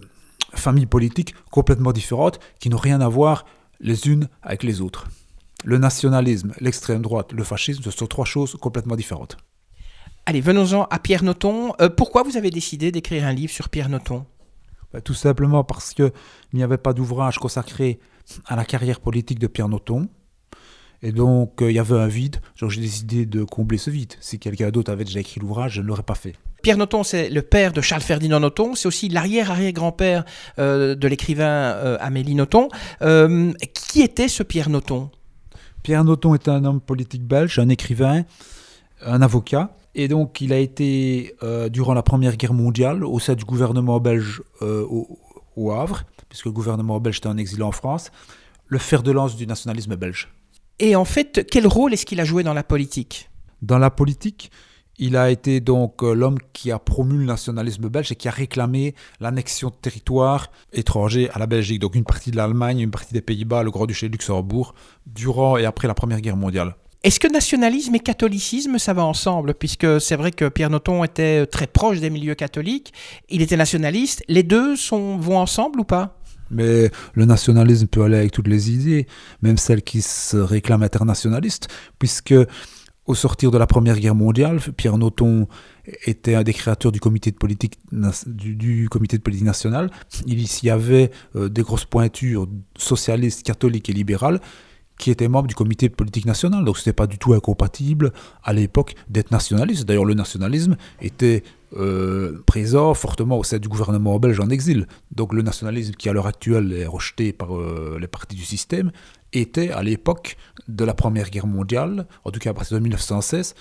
familles 0.54 0.86
politiques 0.86 1.34
complètement 1.52 1.92
différentes 1.92 2.40
qui 2.60 2.70
n'ont 2.70 2.78
rien 2.78 3.02
à 3.02 3.08
voir 3.08 3.46
les 3.80 4.08
unes 4.08 4.28
avec 4.42 4.64
les 4.64 4.82
autres. 4.82 5.08
Le 5.64 5.78
nationalisme, 5.78 6.54
l'extrême 6.60 7.02
droite, 7.02 7.34
le 7.34 7.44
fascisme, 7.44 7.84
ce 7.84 7.92
sont 7.92 8.08
trois 8.08 8.25
choses 8.25 8.56
complètement 8.56 8.96
différentes. 8.96 9.38
Allez, 10.25 10.42
venons-en 10.42 10.84
à 10.90 11.00
Pierre 11.00 11.24
Noton. 11.24 11.74
pourquoi 11.98 12.24
vous 12.24 12.38
avez 12.38 12.50
décidé 12.50 12.92
d'écrire 12.92 13.25
un 13.25 13.34
livre 13.34 13.52
sur 13.52 13.70
Pierre 13.70 13.90
Noton 13.90 14.25
bah, 14.92 15.02
Tout 15.02 15.14
simplement 15.14 15.64
parce 15.64 15.94
qu'il 15.94 16.12
n'y 16.54 16.64
avait 16.64 16.78
pas 16.78 16.94
d'ouvrage 16.94 17.38
consacré 17.38 18.00
à 18.46 18.56
la 18.56 18.66
carrière 18.66 19.00
politique 19.00 19.40
de 19.40 19.48
Pierre 19.48 19.70
Noton. 19.70 20.08
Et 21.05 21.12
donc, 21.12 21.62
euh, 21.62 21.69
il 21.69 21.75
y 21.75 21.79
avait 21.79 22.00
un 22.00 22.07
vide. 22.07 22.38
j'ai 22.55 22.81
décidé 22.81 23.27
de 23.27 23.43
combler 23.43 23.77
ce 23.77 23.91
vide. 23.91 24.15
Si 24.21 24.39
quelqu'un 24.39 24.71
d'autre 24.71 24.91
avait 24.91 25.03
déjà 25.03 25.19
écrit 25.19 25.39
l'ouvrage, 25.39 25.74
je 25.74 25.81
ne 25.81 25.85
l'aurais 25.85 26.01
pas 26.01 26.15
fait. 26.15 26.33
Pierre 26.63 26.77
Noton, 26.77 27.03
c'est 27.03 27.29
le 27.29 27.43
père 27.43 27.74
de 27.74 27.81
Charles-Ferdinand 27.81 28.39
Noton. 28.39 28.74
C'est 28.74 28.88
aussi 28.88 29.07
l'arrière-arrière-grand-père 29.07 30.25
euh, 30.57 30.95
de 30.95 31.07
l'écrivain 31.07 31.45
euh, 31.45 31.97
Amélie 32.01 32.33
Noton. 32.33 32.69
qui 33.00 34.01
était 34.01 34.27
ce 34.27 34.41
Pierre 34.41 34.69
Noton 34.69 35.12
Pierre 35.83 36.03
Noton 36.03 36.33
est 36.33 36.47
un 36.47 36.65
homme 36.65 36.81
politique 36.81 37.24
belge, 37.24 37.59
un 37.59 37.69
écrivain, 37.69 38.24
un 39.05 39.21
avocat. 39.21 39.77
Et 39.93 40.07
donc, 40.07 40.41
il 40.41 40.53
a 40.53 40.57
été, 40.57 41.35
durant 41.69 41.93
la 41.93 42.01
Première 42.01 42.35
Guerre 42.35 42.55
mondiale, 42.55 43.03
au 43.03 43.19
sein 43.19 43.35
du 43.35 43.45
gouvernement 43.45 44.00
belge 44.00 44.41
au, 44.62 45.19
au 45.55 45.71
Havre, 45.71 46.01
puisque 46.27 46.45
le 46.45 46.51
gouvernement 46.51 47.00
belge 47.00 47.19
était 47.19 47.27
en 47.27 47.38
exil 47.38 47.62
en 47.62 47.71
France, 47.71 48.09
le 48.65 48.79
fer 48.79 49.03
de 49.03 49.12
lance 49.12 49.35
du 49.35 49.45
nationalisme 49.45 49.95
belge. 49.95 50.29
Et 50.79 50.96
en 50.96 51.05
fait, 51.05 51.48
quel 51.50 51.67
rôle 51.67 51.94
est-ce 51.94 52.05
qu'il 52.05 52.20
a 52.20 52.25
joué 52.25 52.44
dans 52.44 52.53
la 52.53 52.63
politique? 52.63 53.29
Dans 53.62 53.77
la 53.77 53.89
politique, 53.89 54.51
il 54.98 55.15
a 55.15 55.29
été 55.29 55.60
donc 55.62 56.03
euh, 56.03 56.13
l'homme 56.13 56.38
qui 56.53 56.72
a 56.72 56.79
promu 56.79 57.17
le 57.17 57.25
nationalisme 57.25 57.88
belge 57.89 58.12
et 58.12 58.15
qui 58.15 58.27
a 58.27 58.32
réclamé 58.32 58.94
l'annexion 59.20 59.70
de 59.70 59.75
territoires 59.75 60.51
étrangers 60.74 61.29
à 61.34 61.39
la 61.39 61.48
Belgique, 61.48 61.79
donc 61.79 61.96
une 61.96 62.03
partie 62.03 62.32
de 62.32 62.38
l'Allemagne, 62.38 62.79
une 62.79 62.91
partie 62.91 63.13
des 63.13 63.22
Pays-Bas, 63.22 63.63
le 63.63 63.72
Grand-Duché 63.72 64.08
de 64.08 64.13
Luxembourg, 64.13 64.74
durant 65.05 65.58
et 65.58 65.65
après 65.65 65.88
la 65.88 65.94
Première 65.94 66.22
Guerre 66.22 66.38
mondiale. 66.38 66.75
Est-ce 67.03 67.20
que 67.20 67.27
nationalisme 67.27 67.94
et 67.96 68.00
catholicisme, 68.00 68.79
ça 68.79 68.94
va 68.94 69.05
ensemble? 69.05 69.53
Puisque 69.53 70.01
c'est 70.01 70.15
vrai 70.15 70.32
que 70.32 70.50
Pierre 70.50 70.72
Noton 70.72 71.03
était 71.03 71.46
très 71.46 71.67
proche 71.67 72.00
des 72.00 72.10
milieux 72.10 72.36
catholiques, 72.36 72.94
il 73.29 73.41
était 73.41 73.58
nationaliste, 73.58 74.24
les 74.27 74.44
deux 74.44 74.75
sont, 74.75 75.17
vont 75.17 75.38
ensemble 75.38 75.79
ou 75.79 75.84
pas? 75.84 76.17
Mais 76.52 76.92
le 77.14 77.25
nationalisme 77.25 77.88
peut 77.88 78.04
aller 78.04 78.18
avec 78.18 78.32
toutes 78.32 78.48
les 78.48 78.72
idées, 78.72 79.08
même 79.42 79.58
celles 79.58 79.82
qui 79.82 80.02
se 80.02 80.38
réclament 80.38 80.84
internationalistes, 80.84 81.68
puisque 82.00 82.36
au 83.06 83.14
sortir 83.14 83.52
de 83.52 83.58
la 83.58 83.68
Première 83.68 84.00
Guerre 84.00 84.16
mondiale, 84.16 84.60
Pierre 84.75 84.98
Noton 84.98 85.48
était 86.06 86.34
un 86.36 86.44
des 86.44 86.54
créateurs 86.54 86.92
du 86.92 87.00
comité 87.00 87.32
de 87.32 87.36
politique, 87.36 87.78
du, 88.25 88.90
comité 88.90 89.18
de 89.18 89.22
politique 89.22 89.46
nationale. 89.46 89.92
Il 90.25 90.44
y 90.64 90.70
avait 90.70 91.12
euh, 91.36 91.48
des 91.48 91.62
grosses 91.62 91.86
pointures 91.86 92.48
socialistes, 92.78 93.44
catholiques 93.44 93.90
et 93.90 93.94
libérales 93.94 94.42
qui 94.98 95.12
étaient 95.12 95.28
membres 95.28 95.48
du 95.48 95.56
comité 95.56 95.90
de 95.90 95.94
politique 95.94 96.25
nationale. 96.25 96.64
Donc 96.66 96.78
ce 96.78 96.82
n'était 96.82 96.94
pas 96.94 97.06
du 97.06 97.18
tout 97.18 97.34
incompatible 97.34 98.12
à 98.44 98.54
l'époque 98.54 98.96
d'être 99.10 99.32
nationaliste. 99.32 99.86
D'ailleurs, 99.86 100.06
le 100.06 100.14
nationalisme 100.14 100.75
était 101.02 101.44
euh, 101.75 102.44
présent 102.46 102.94
fortement 102.94 103.38
au 103.38 103.44
sein 103.44 103.58
du 103.58 103.67
gouvernement 103.67 104.17
belge 104.20 104.39
en 104.39 104.50
exil. 104.50 104.88
Donc 105.12 105.34
le 105.34 105.41
nationalisme 105.41 105.94
qui 105.94 106.10
à 106.10 106.13
l'heure 106.13 106.27
actuelle 106.27 106.74
est 106.74 106.86
rejeté 106.86 107.34
par 107.34 107.55
euh, 107.55 107.98
les 108.00 108.08
partis 108.08 108.36
du 108.36 108.46
système 108.46 108.91
était 109.34 109.72
à 109.72 109.84
l'époque 109.84 110.38
de 110.67 110.86
la 110.86 110.94
Première 110.94 111.29
Guerre 111.29 111.48
mondiale, 111.48 112.08
en 112.24 112.32
tout 112.32 112.39
cas 112.39 112.51
à 112.51 112.53
partir 112.53 112.77
de 112.77 112.84
1916, 112.84 113.55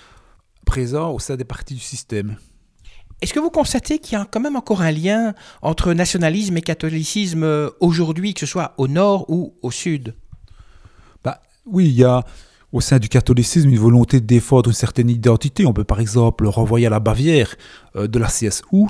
présent 0.65 1.11
au 1.11 1.19
sein 1.19 1.35
des 1.35 1.43
partis 1.43 1.73
du 1.73 1.79
système. 1.79 2.37
Est-ce 3.21 3.33
que 3.33 3.39
vous 3.39 3.49
constatez 3.49 3.99
qu'il 3.99 4.17
y 4.17 4.21
a 4.21 4.25
quand 4.25 4.39
même 4.39 4.55
encore 4.55 4.81
un 4.81 4.91
lien 4.91 5.33
entre 5.61 5.93
nationalisme 5.93 6.57
et 6.57 6.61
catholicisme 6.61 7.43
euh, 7.43 7.69
aujourd'hui, 7.79 8.33
que 8.33 8.41
ce 8.41 8.45
soit 8.45 8.73
au 8.77 8.87
nord 8.87 9.29
ou 9.29 9.55
au 9.61 9.71
sud? 9.71 10.15
Bah, 11.23 11.41
Oui, 11.65 11.85
il 11.85 11.95
y 11.95 12.03
a 12.03 12.23
au 12.75 12.81
sein 12.81 12.99
du 12.99 13.07
catholicisme 13.07 13.69
une 13.69 13.79
volonté 13.79 14.19
de 14.19 14.25
défendre 14.25 14.67
une 14.69 14.75
certaine 14.75 15.09
identité. 15.09 15.65
On 15.65 15.71
peut 15.71 15.85
par 15.85 16.01
exemple 16.01 16.45
renvoyer 16.45 16.87
à 16.87 16.89
la 16.89 16.99
Bavière 16.99 17.55
euh, 17.95 18.07
de 18.07 18.19
la 18.19 18.27
CSU, 18.27 18.87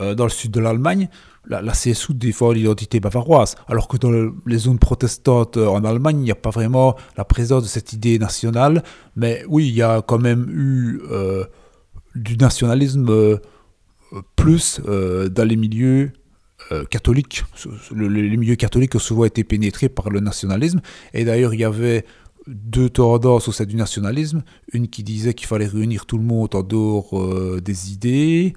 euh, 0.00 0.14
dans 0.14 0.24
le 0.24 0.30
sud 0.30 0.50
de 0.50 0.58
l'Allemagne. 0.58 1.10
La, 1.46 1.72
CSU 1.72 2.14
défend 2.14 2.52
l'identité 2.52 2.98
bavaroise, 2.98 3.56
alors 3.68 3.88
que 3.88 3.98
dans 3.98 4.32
les 4.46 4.58
zones 4.58 4.78
protestantes 4.78 5.58
euh, 5.58 5.66
en 5.66 5.84
Allemagne, 5.84 6.18
il 6.20 6.24
n'y 6.24 6.30
a 6.30 6.34
pas 6.34 6.48
vraiment 6.48 6.96
la 7.18 7.26
présence 7.26 7.62
de 7.62 7.68
cette 7.68 7.92
idée 7.92 8.18
nationale. 8.18 8.82
Mais 9.16 9.44
oui, 9.48 9.68
il 9.68 9.74
y 9.74 9.82
a 9.82 10.00
quand 10.00 10.18
même 10.18 10.46
eu 10.48 11.02
du 12.14 12.38
nationalisme 12.38 13.38
plus 14.36 14.80
dans 14.80 15.46
les 15.46 15.56
milieux 15.56 16.12
catholiques. 16.90 17.44
les 17.94 18.36
milieux 18.36 18.56
catholiques 18.56 18.94
ont 18.94 19.00
souvent 19.00 19.24
été 19.24 19.44
pénétrés 19.44 19.88
par 19.88 20.08
le 20.08 20.20
nationalisme. 20.20 20.80
Et 21.12 21.24
d'ailleurs, 21.24 21.52
il 21.52 21.60
y 21.60 21.64
avait 21.64 22.04
deux 22.46 22.88
tendances 22.88 23.48
au 23.48 23.52
sein 23.52 23.64
du 23.64 23.76
nationalisme. 23.76 24.42
Une 24.72 24.88
qui 24.88 25.02
disait 25.02 25.34
qu'il 25.34 25.46
fallait 25.46 25.66
réunir 25.66 26.06
tout 26.06 26.18
le 26.18 26.24
monde 26.24 26.54
en 26.54 26.62
dehors 26.62 27.18
euh, 27.18 27.60
des 27.62 27.92
idées, 27.92 28.54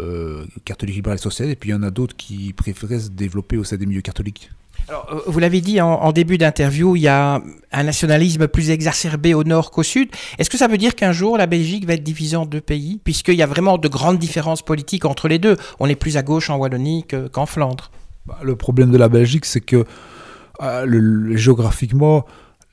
euh, 0.00 0.44
catholiques, 0.64 0.96
libérales 0.96 1.18
et 1.18 1.22
sociales, 1.22 1.50
et 1.50 1.56
puis 1.56 1.70
il 1.70 1.72
y 1.72 1.76
en 1.76 1.82
a 1.82 1.90
d'autres 1.90 2.16
qui 2.16 2.52
préféraient 2.52 3.00
se 3.00 3.10
développer 3.10 3.56
au 3.56 3.64
sein 3.64 3.76
des 3.76 3.86
milieux 3.86 4.00
catholiques. 4.00 4.50
Alors, 4.88 5.08
euh, 5.12 5.20
vous 5.26 5.38
l'avez 5.38 5.60
dit 5.60 5.80
en, 5.80 6.12
début 6.12 6.38
d'interview, 6.38 6.96
il 6.96 7.02
y 7.02 7.08
a 7.08 7.42
un 7.72 7.82
nationalisme 7.82 8.48
plus 8.48 8.70
exacerbé 8.70 9.34
au 9.34 9.44
nord 9.44 9.70
qu'au 9.70 9.82
sud. 9.82 10.08
Est-ce 10.38 10.48
que 10.48 10.56
ça 10.56 10.68
veut 10.68 10.78
dire 10.78 10.94
qu'un 10.94 11.12
jour 11.12 11.36
la 11.36 11.46
Belgique 11.46 11.86
va 11.86 11.94
être 11.94 12.02
divisée 12.02 12.36
en 12.36 12.46
deux 12.46 12.60
pays, 12.60 13.00
puisqu'il 13.02 13.34
y 13.34 13.42
a 13.42 13.46
vraiment 13.46 13.76
de 13.76 13.88
grandes 13.88 14.18
différences 14.18 14.62
politiques 14.62 15.04
entre 15.04 15.28
les 15.28 15.38
deux? 15.38 15.56
On 15.80 15.86
est 15.86 15.96
plus 15.96 16.16
à 16.16 16.22
gauche 16.22 16.48
en 16.48 16.56
Wallonie 16.56 17.04
qu'en 17.32 17.44
Flandre. 17.44 17.90
Bah, 18.24 18.38
le 18.42 18.56
problème 18.56 18.90
de 18.90 18.98
la 18.98 19.08
Belgique, 19.08 19.44
c'est 19.44 19.60
que 19.60 19.84
géographiquement, 21.34 22.24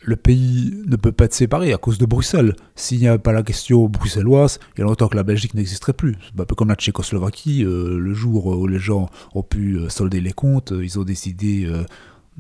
le 0.06 0.16
pays 0.16 0.74
ne 0.86 0.96
peut 0.96 1.12
pas 1.12 1.26
être 1.26 1.34
séparé 1.34 1.74
à 1.74 1.78
cause 1.78 1.98
de 1.98 2.06
Bruxelles. 2.06 2.56
S'il 2.76 3.00
n'y 3.00 3.08
a 3.08 3.18
pas 3.18 3.34
la 3.34 3.44
question 3.44 3.88
bruxelloise, 3.88 4.60
il 4.76 4.80
y 4.80 4.82
a 4.84 4.86
longtemps 4.86 5.08
que 5.08 5.16
la 5.16 5.24
Belgique 5.24 5.56
n'existerait 5.56 5.94
plus. 5.94 6.16
Un 6.38 6.46
peu 6.46 6.56
comme 6.56 6.70
la 6.70 6.76
Tchécoslovaquie, 6.76 7.64
euh, 7.64 7.98
le 7.98 8.14
jour 8.14 8.46
où 8.46 8.68
les 8.68 8.80
gens 8.80 9.10
ont 9.34 9.44
pu 9.44 9.78
euh, 9.78 9.90
solder 9.90 10.22
les 10.22 10.34
comptes, 10.34 10.72
euh, 10.72 10.84
ils 10.84 11.00
ont 11.00 11.04
décidé 11.04 11.68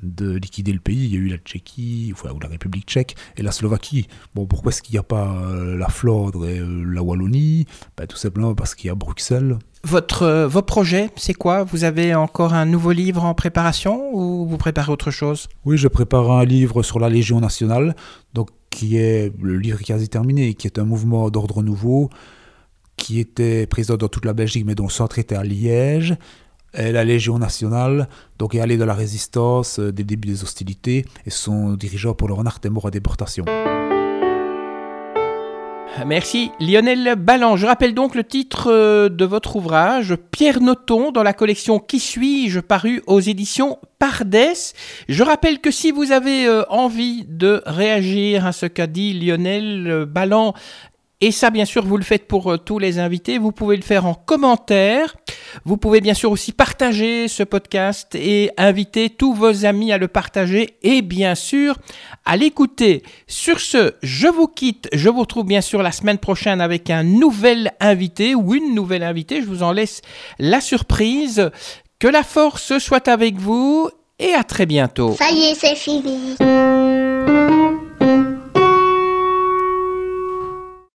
de 0.01 0.35
liquider 0.35 0.73
le 0.73 0.79
pays. 0.79 1.05
Il 1.05 1.13
y 1.13 1.15
a 1.15 1.19
eu 1.19 1.27
la 1.27 1.37
Tchéquie, 1.37 2.13
ou 2.13 2.39
la 2.39 2.47
République 2.47 2.85
tchèque, 2.85 3.15
et 3.37 3.41
la 3.41 3.51
Slovaquie. 3.51 4.07
Pourquoi 4.33 4.71
est-ce 4.71 4.81
qu'il 4.81 4.93
n'y 4.93 4.99
a 4.99 5.03
pas 5.03 5.35
la 5.75 5.87
Flandre 5.87 6.45
et 6.45 6.59
la 6.59 7.01
Wallonie? 7.01 7.65
Ben, 7.97 8.05
Tout 8.05 8.17
simplement 8.17 8.53
parce 8.53 8.75
qu'il 8.75 8.89
y 8.89 8.91
a 8.91 8.95
Bruxelles. 8.95 9.57
Votre, 9.87 10.23
euh, 10.23 10.47
vos 10.47 10.63
projets, 10.63 11.11
c'est 11.15 11.35
quoi? 11.35 11.63
Vous 11.63 11.83
avez 11.83 12.15
encore 12.15 12.55
un 12.55 12.65
nouveau 12.65 12.91
livre 12.91 13.23
en 13.23 13.35
préparation 13.35 14.09
ou 14.15 14.47
vous 14.47 14.57
préparez 14.57 14.91
autre 14.91 15.11
chose? 15.11 15.47
Oui, 15.63 15.77
je 15.77 15.87
prépare 15.87 16.31
un 16.31 16.43
livre 16.43 16.81
sur 16.81 16.99
la 16.99 17.07
Légion 17.07 17.39
nationale, 17.39 17.95
donc 18.33 18.49
qui 18.71 18.97
est 18.97 19.31
le 19.39 19.59
livre 19.59 19.79
quasi 19.83 20.09
terminé, 20.09 20.55
qui 20.55 20.65
est 20.65 20.79
un 20.79 20.85
mouvement 20.85 21.29
d'ordre 21.29 21.61
nouveau, 21.61 22.09
qui 22.97 23.19
était 23.19 23.67
présent 23.67 23.95
dans 23.95 24.07
toute 24.07 24.25
la 24.25 24.33
Belgique, 24.33 24.65
mais 24.65 24.73
dont 24.73 24.85
le 24.85 24.89
centre 24.89 25.19
était 25.19 25.35
à 25.35 25.43
Liège. 25.43 26.15
Et 26.75 26.91
la 26.91 27.03
Légion 27.03 27.37
nationale, 27.37 28.09
donc 28.39 28.55
est 28.55 28.61
allée 28.61 28.77
dans 28.77 28.87
la 28.87 28.95
résistance 28.95 29.77
euh, 29.77 29.93
dès 29.93 30.01
le 30.01 30.07
début 30.07 30.29
des 30.29 30.41
hostilités, 30.41 31.05
et 31.27 31.29
son 31.29 31.73
dirigeant 31.75 32.15
Paul 32.15 32.31
Renard 32.31 32.57
est 32.63 32.69
mort 32.69 32.87
à 32.87 32.91
déportation. 32.91 33.45
Merci 36.03 36.51
Lionel 36.59 37.15
Ballan. 37.15 37.55
Je 37.55 37.65
rappelle 37.65 37.93
donc 37.93 38.15
le 38.15 38.23
titre 38.23 38.69
euh, 38.69 39.07
de 39.07 39.23
votre 39.23 39.55
ouvrage, 39.55 40.15
Pierre 40.31 40.59
Noton, 40.59 41.11
dans 41.11 41.23
la 41.23 41.31
collection 41.31 41.79
Qui 41.79 41.99
suis-je, 41.99 42.59
paru 42.59 43.01
aux 43.07 43.21
éditions 43.21 43.79
Pardès. 43.97 44.73
Je 45.07 45.23
rappelle 45.23 45.59
que 45.59 45.71
si 45.71 45.91
vous 45.91 46.11
avez 46.11 46.47
euh, 46.47 46.63
envie 46.69 47.25
de 47.29 47.61
réagir 47.65 48.45
à 48.45 48.51
ce 48.51 48.65
qu'a 48.65 48.87
dit 48.87 49.13
Lionel 49.13 49.87
euh, 49.89 50.05
Ballan, 50.05 50.53
et 51.21 51.31
ça, 51.31 51.49
bien 51.49 51.65
sûr, 51.65 51.85
vous 51.85 51.97
le 51.97 52.03
faites 52.03 52.27
pour 52.27 52.51
euh, 52.51 52.57
tous 52.57 52.77
les 52.77 52.99
invités. 52.99 53.37
Vous 53.37 53.51
pouvez 53.51 53.77
le 53.77 53.81
faire 53.83 54.05
en 54.05 54.13
commentaire. 54.13 55.15
Vous 55.63 55.77
pouvez 55.77 56.01
bien 56.01 56.13
sûr 56.13 56.29
aussi 56.29 56.51
partager 56.51 57.27
ce 57.29 57.43
podcast 57.43 58.15
et 58.15 58.51
inviter 58.57 59.09
tous 59.09 59.33
vos 59.33 59.65
amis 59.65 59.93
à 59.93 59.97
le 59.97 60.09
partager 60.09 60.77
et 60.83 61.01
bien 61.01 61.33
sûr 61.35 61.77
à 62.25 62.35
l'écouter. 62.35 63.01
Sur 63.27 63.61
ce, 63.61 63.93
je 64.03 64.27
vous 64.27 64.47
quitte. 64.47 64.89
Je 64.91 65.07
vous 65.07 65.21
retrouve 65.21 65.45
bien 65.45 65.61
sûr 65.61 65.81
la 65.81 65.93
semaine 65.93 66.17
prochaine 66.17 66.59
avec 66.59 66.89
un 66.89 67.03
nouvel 67.03 67.71
invité 67.79 68.35
ou 68.35 68.53
une 68.53 68.75
nouvelle 68.75 69.03
invitée. 69.03 69.41
Je 69.41 69.47
vous 69.47 69.63
en 69.63 69.71
laisse 69.71 70.01
la 70.37 70.59
surprise. 70.59 71.49
Que 71.97 72.09
la 72.09 72.23
force 72.23 72.77
soit 72.77 73.07
avec 73.07 73.37
vous 73.37 73.89
et 74.19 74.33
à 74.33 74.43
très 74.43 74.65
bientôt. 74.65 75.15
Ça 75.17 75.31
y 75.31 75.45
est, 75.45 75.55
c'est 75.55 75.75
fini. 75.75 76.35